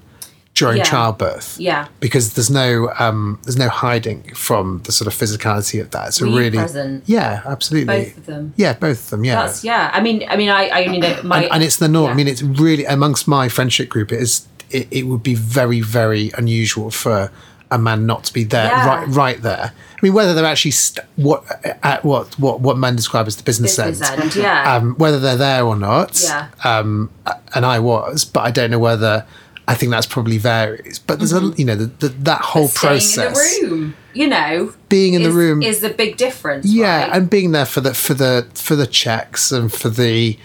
[0.53, 0.83] during Yeah.
[0.83, 1.59] childbirth.
[1.59, 1.87] Yeah.
[1.99, 6.09] because there's no um there's no hiding from the sort of physicality of that.
[6.09, 7.03] It's a really present?
[7.07, 8.03] yeah, absolutely.
[8.05, 8.53] Both of them.
[8.55, 9.23] Yeah, both of them.
[9.25, 9.89] Yeah, That's yeah.
[9.93, 12.11] I mean, I mean, I, I only know my and, and it's the norm.
[12.11, 14.11] I mean, it's really amongst my friendship group.
[14.11, 14.47] It is.
[14.69, 17.31] It, it would be very, very unusual for
[17.69, 18.87] a man not to be there, Yeah.
[18.87, 19.71] right, right there.
[19.71, 21.43] I mean, whether they're actually st- what
[21.83, 24.35] at what what what men describe as the business, business end, end.
[24.35, 24.75] Yeah.
[24.75, 26.19] um, whether they're there or not.
[26.23, 26.47] Yeah.
[26.63, 27.09] Um,
[27.55, 29.25] and I was, but I don't know whether.
[29.67, 32.89] I think that's probably varies, but there's a you know the, the, that whole Staying
[32.99, 36.65] process in the room, you know, being in the room is the big difference.
[36.65, 37.15] yeah right?
[37.15, 40.37] and being there for the for the for the checks and for the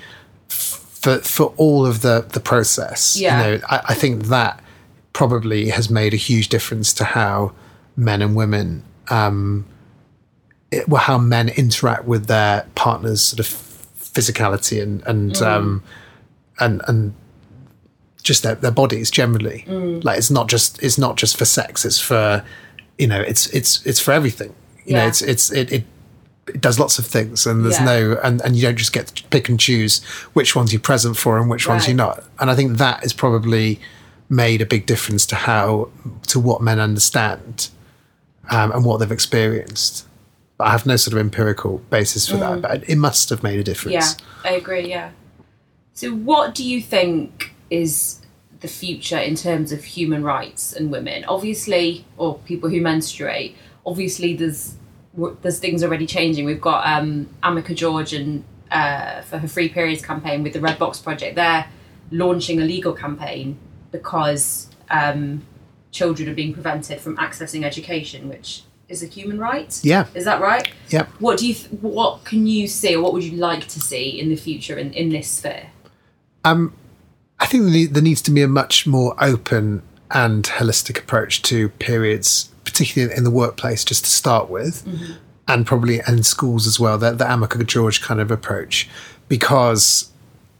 [0.48, 3.30] for for all of the the process Yeah.
[3.52, 4.62] you know I, I think that
[5.12, 7.52] probably has made a huge difference to how
[7.96, 9.64] men and women um
[10.70, 15.42] it, well how men interact with their partners sort of physicality and and Mm.
[15.46, 15.82] um
[16.60, 17.14] and and
[18.28, 20.04] just their, their bodies generally Mm.
[20.04, 22.44] like it's not just it's not just for sex it's for
[23.02, 24.52] you know it's it's it's for everything
[24.86, 25.84] you know it's it's it, it
[26.54, 27.84] it does lots of things and there's Yeah.
[27.92, 30.02] no and, and you don't just get to pick and choose
[30.38, 33.12] which ones you're present for and which ones you're not and i think that is
[33.12, 33.80] probably
[34.30, 35.90] made a big difference to how
[36.26, 37.68] to what men understand
[38.50, 40.06] um, and what they've experienced
[40.56, 43.58] but i have no sort of empirical basis for that but it must have made
[43.60, 44.20] a difference Mm.
[44.44, 44.88] Yeah, I agree.
[44.88, 45.10] Yeah.
[45.94, 48.17] So, what do you think is
[48.60, 51.24] the future in terms of human rights and women?
[51.24, 53.56] Obviously, or people who menstruate.
[53.84, 54.74] Obviously, there's
[55.42, 56.44] there's things already changing.
[56.44, 60.78] We've got um, Amika George and uh, for her Free Periods campaign with the Red
[60.78, 61.34] Box Project.
[61.36, 61.66] They're
[62.10, 63.58] launching a legal campaign
[63.90, 65.46] because um,
[65.90, 69.78] children are being prevented from accessing education, which is a human right.
[69.82, 70.06] Yeah.
[70.14, 70.70] Is that right?
[70.90, 71.08] Yep.
[71.18, 71.54] What do you?
[71.54, 74.76] Th- what can you see, or what would you like to see in the future
[74.76, 75.70] in, in this sphere?
[77.40, 82.50] I think there needs to be a much more open and holistic approach to periods,
[82.64, 85.14] particularly in the workplace, just to start with, mm-hmm.
[85.46, 86.98] and probably in schools as well.
[86.98, 88.88] The, the Amika George kind of approach,
[89.28, 90.10] because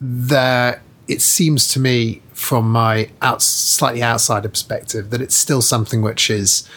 [0.01, 6.03] there it seems to me from my out, slightly outsider perspective that it's still something
[6.03, 6.68] which is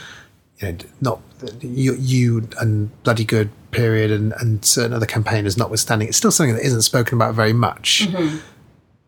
[0.59, 1.21] you know not
[1.59, 6.55] you, you and bloody good period and, and certain other campaigners notwithstanding it's still something
[6.55, 8.37] that isn't spoken about very much mm-hmm.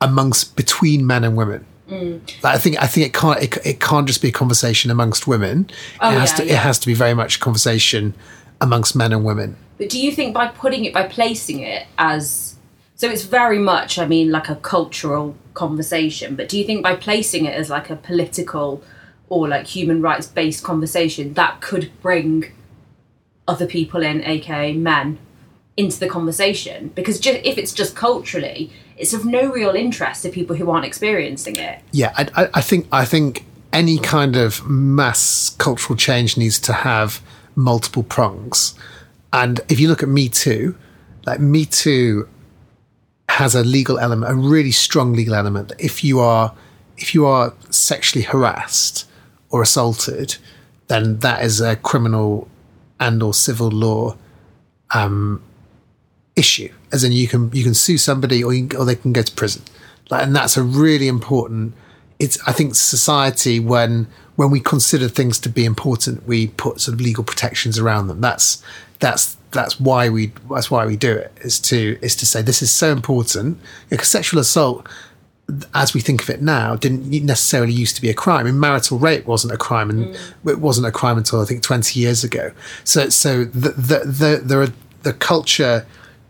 [0.03, 1.65] Amongst between men and women.
[1.89, 2.21] Mm.
[2.43, 5.27] Like, I think I think it can't it, it can't just be a conversation amongst
[5.27, 5.69] women.
[5.99, 6.53] Oh, it has yeah, to yeah.
[6.53, 8.13] it has to be very much a conversation
[8.61, 9.57] amongst men and women.
[9.77, 12.55] But do you think by putting it, by placing it as,
[12.95, 16.95] so it's very much, I mean, like a cultural conversation, but do you think by
[16.95, 18.83] placing it as like a political
[19.29, 22.51] or like human rights based conversation, that could bring
[23.47, 25.17] other people in, aka men,
[25.75, 26.89] into the conversation?
[26.95, 30.85] Because ju- if it's just culturally, it's of no real interest to people who aren't
[30.85, 31.79] experiencing it.
[31.91, 37.21] Yeah, I, I, think I think any kind of mass cultural change needs to have
[37.55, 38.75] multiple prongs.
[39.31, 40.75] And if you look at Me Too,
[41.25, 42.27] like Me Too
[43.29, 45.71] has a legal element, a really strong legal element.
[45.79, 46.53] If you are
[46.97, 49.09] if you are sexually harassed
[49.49, 50.37] or assaulted,
[50.87, 52.47] then that is a criminal
[52.99, 54.15] and or civil law
[54.91, 55.41] um,
[56.35, 59.21] issue as in you can you can sue somebody or you or they can go
[59.21, 59.61] to prison
[60.09, 61.73] like and that's a really important
[62.19, 66.93] it's i think society when when we consider things to be important we put sort
[66.93, 68.63] of legal protections around them that's
[68.99, 72.61] that's that's why we that's why we do it is to is to say this
[72.61, 74.87] is so important because sexual assault
[75.73, 78.47] as we think of it now, didn't necessarily used to be a crime.
[78.47, 80.49] And marital rape wasn't a crime, and mm.
[80.49, 82.51] it wasn't a crime until I think twenty years ago.
[82.83, 84.73] So, so the the the, there are
[85.03, 85.85] the culture,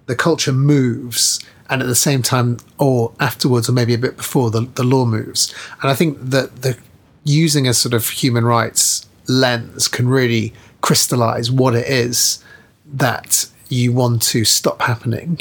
[0.05, 1.39] the culture moves,
[1.69, 5.05] and at the same time, or afterwards, or maybe a bit before, the the law
[5.05, 5.53] moves.
[5.81, 6.77] And I think that the
[7.23, 12.43] using a sort of human rights lens can really crystallize what it is
[12.85, 15.39] that you want to stop happening,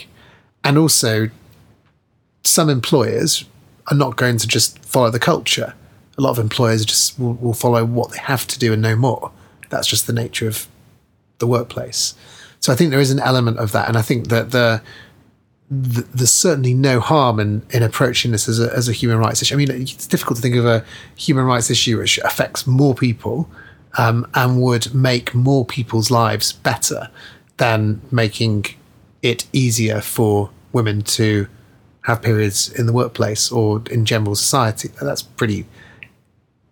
[0.63, 1.29] and also
[2.45, 3.45] some employers
[3.91, 5.75] are not going to just follow the culture.
[6.19, 8.95] A lot of employers just will, will follow what they have to do and no
[8.95, 9.33] more.
[9.71, 10.69] That's just the nature of
[11.39, 12.15] the workplace.
[12.63, 14.81] So I think there is an element of that, and I think that the,
[15.69, 19.43] the there's certainly no harm in, in approaching this as a, as a human rights
[19.43, 19.55] issue.
[19.55, 20.85] I mean, it's difficult to think of a
[21.17, 23.51] human rights issue which affects more people
[23.99, 27.11] um, and would make more people's lives better
[27.57, 28.67] than making
[29.23, 31.49] it easier for women to
[32.03, 34.89] have periods in the workplace or in general society.
[35.01, 35.67] That's pretty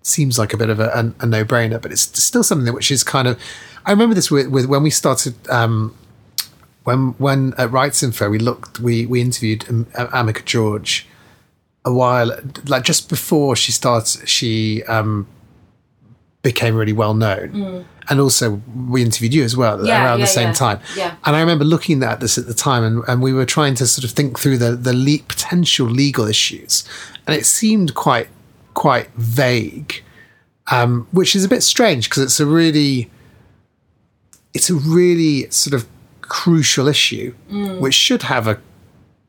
[0.03, 3.05] seems like a bit of a, a, a no-brainer, but it's still something which is
[3.05, 3.41] kind of.
[3.87, 5.35] I remember this with, with when we started.
[5.49, 5.97] Um,
[6.85, 11.07] when when at Rights Info we looked we we interviewed Amika George
[11.85, 12.33] a while
[12.67, 15.27] like just before she starts she um,
[16.43, 17.49] became really well known.
[17.51, 17.85] Mm.
[18.09, 20.53] And also, we interviewed you as well yeah, around yeah, the same yeah.
[20.53, 20.81] time.
[20.97, 21.17] Yeah.
[21.25, 23.87] And I remember looking at this at the time, and, and we were trying to
[23.87, 26.85] sort of think through the the le- potential legal issues,
[27.27, 28.29] and it seemed quite
[28.75, 30.03] quite vague,
[30.71, 33.11] um, which is a bit strange because it's a really
[34.53, 35.89] it's a really sort of
[36.23, 37.81] crucial issue, mm.
[37.81, 38.61] which should have a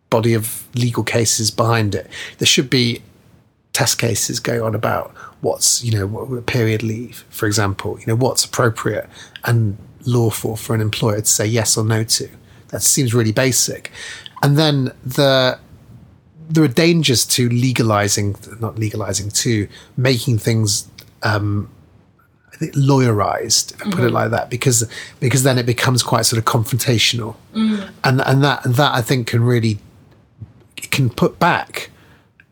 [0.09, 2.07] body of legal cases behind it.
[2.37, 3.01] There should be
[3.73, 5.11] test cases going on about
[5.41, 7.99] what's you know period leave, for example.
[7.99, 9.09] You know what's appropriate
[9.43, 12.29] and lawful for an employer to say yes or no to.
[12.69, 13.91] That seems really basic.
[14.43, 15.59] And then the
[16.51, 20.89] there are dangers to legalizing, not legalizing, to making things
[21.23, 21.69] um,
[22.51, 24.07] I think lawyerized, if I put mm-hmm.
[24.07, 24.87] it like that, because
[25.19, 27.89] because then it becomes quite sort of confrontational, mm.
[28.03, 29.79] and and that that I think can really
[30.75, 31.89] can put back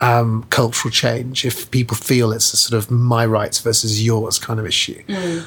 [0.02, 4.60] um, cultural change if people feel it's a sort of my rights versus yours kind
[4.60, 5.04] of issue.
[5.04, 5.46] Mm.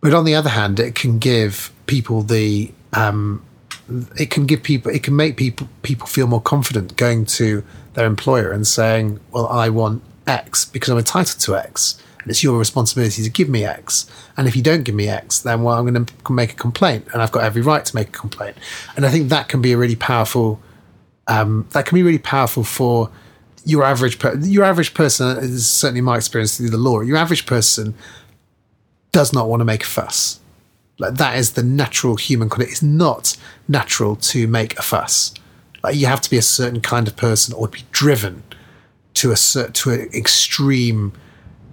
[0.00, 3.42] But on the other hand, it can give people the um,
[4.18, 7.64] it can give people it can make people people feel more confident going to
[7.94, 12.42] their employer and saying, "Well, I want X because I'm entitled to X." And it's
[12.42, 14.10] your responsibility to give me X.
[14.38, 17.06] And if you don't give me X, then well, I'm going to make a complaint,
[17.12, 18.56] and I've got every right to make a complaint.
[18.96, 20.60] And I think that can be a really powerful.
[21.26, 23.10] Um, that can be really powerful for
[23.64, 27.00] your average per- your average person is certainly my experience through the law.
[27.00, 27.94] Your average person
[29.12, 30.40] does not want to make a fuss.
[30.98, 32.50] Like that is the natural human.
[32.58, 33.36] It's not
[33.68, 35.34] natural to make a fuss.
[35.84, 38.42] Like you have to be a certain kind of person or be driven
[39.14, 41.12] to a to an extreme,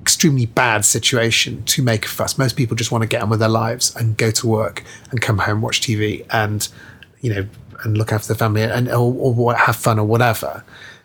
[0.02, 2.38] extremely bad situation to make a fuss.
[2.38, 5.22] Most people just want to get on with their lives and go to work and
[5.22, 6.68] come home, watch TV, and
[7.22, 7.48] you know,
[7.84, 10.64] and look after the family and or, or have fun or whatever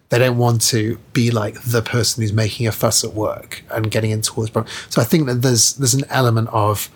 [0.08, 3.90] they don't want to be like the person who's making a fuss at work and
[3.90, 4.72] getting into all this problem.
[4.88, 6.90] So I think that there's there's an element of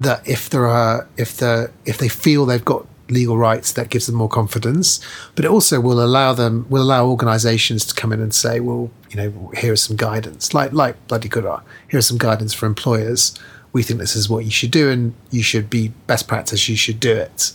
[0.00, 4.06] that if there are if the if they feel they've got legal rights that gives
[4.06, 5.00] them more confidence
[5.34, 8.90] but it also will allow them will allow organizations to come in and say well
[9.10, 12.66] you know here is some guidance like like bloody good are here's some guidance for
[12.66, 13.38] employers
[13.72, 16.76] we think this is what you should do and you should be best practice you
[16.76, 17.52] should do it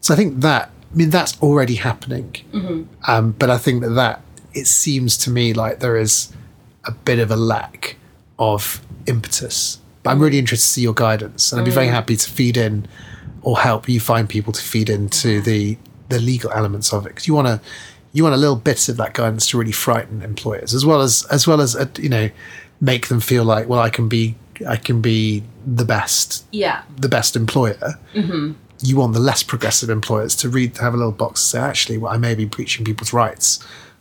[0.00, 2.34] so i think that I mean, that's already happening.
[2.52, 3.10] Mm-hmm.
[3.10, 4.22] Um, but I think that that
[4.54, 6.32] it seems to me like there is
[6.84, 7.96] a bit of a lack
[8.38, 9.78] of impetus.
[10.02, 11.92] But I'm really interested to see your guidance, and I'd be very mm.
[11.92, 12.86] happy to feed in
[13.48, 15.78] or help you find people to feed into the
[16.10, 17.58] the legal elements of it because you want to
[18.12, 21.24] you want a little bit of that guidance to really frighten employers as well as
[21.30, 22.28] as well as uh, you know
[22.82, 24.34] make them feel like well I can be
[24.68, 27.94] I can be the best yeah the best employer.
[28.12, 31.48] Mm-hmm you want the less progressive employers to read to have a little box to
[31.48, 33.58] say actually well, I may be breaching people's rights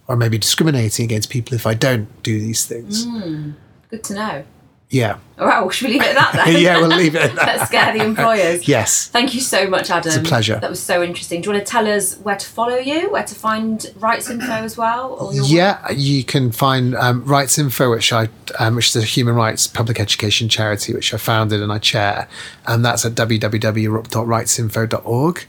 [0.07, 3.07] or I may be discriminating against people if I don't do these things.
[3.07, 3.55] Mm,
[3.89, 4.43] good to know.
[4.89, 5.17] Yeah.
[5.37, 6.61] All right, well, should we leave it at that then?
[6.63, 7.45] yeah, we'll leave it at that.
[7.57, 8.67] Let's scare the employers.
[8.67, 9.07] yes.
[9.09, 10.07] Thank you so much, Adam.
[10.07, 10.57] It's a pleasure.
[10.59, 11.41] That was so interesting.
[11.41, 14.45] Do you want to tell us where to follow you, where to find Rights Info
[14.45, 15.31] as well?
[15.33, 15.91] yeah, work?
[15.97, 18.29] you can find um, Rights Info, which I,
[18.59, 22.29] um, which is a human rights public education charity, which I founded and I chair,
[22.65, 25.45] and that's at www.rightsinfo.org.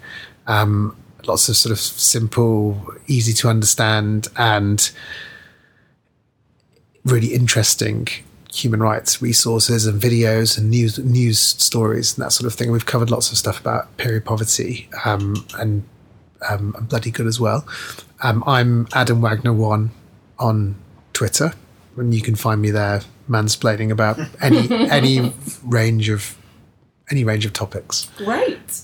[0.48, 4.90] Um, lots of sort of simple, easy to understand, and
[7.04, 8.08] really interesting
[8.52, 12.70] human rights resources and videos and news news stories and that sort of thing.
[12.70, 15.84] We've covered lots of stuff about period poverty um, and
[16.48, 17.66] um, bloody good as well.
[18.22, 19.90] Um, I'm Adam Wagner one
[20.38, 20.76] on
[21.12, 21.52] Twitter,
[21.96, 25.32] and you can find me there mansplaining about any any
[25.64, 26.36] range of
[27.10, 28.10] any range of topics.
[28.16, 28.82] Great.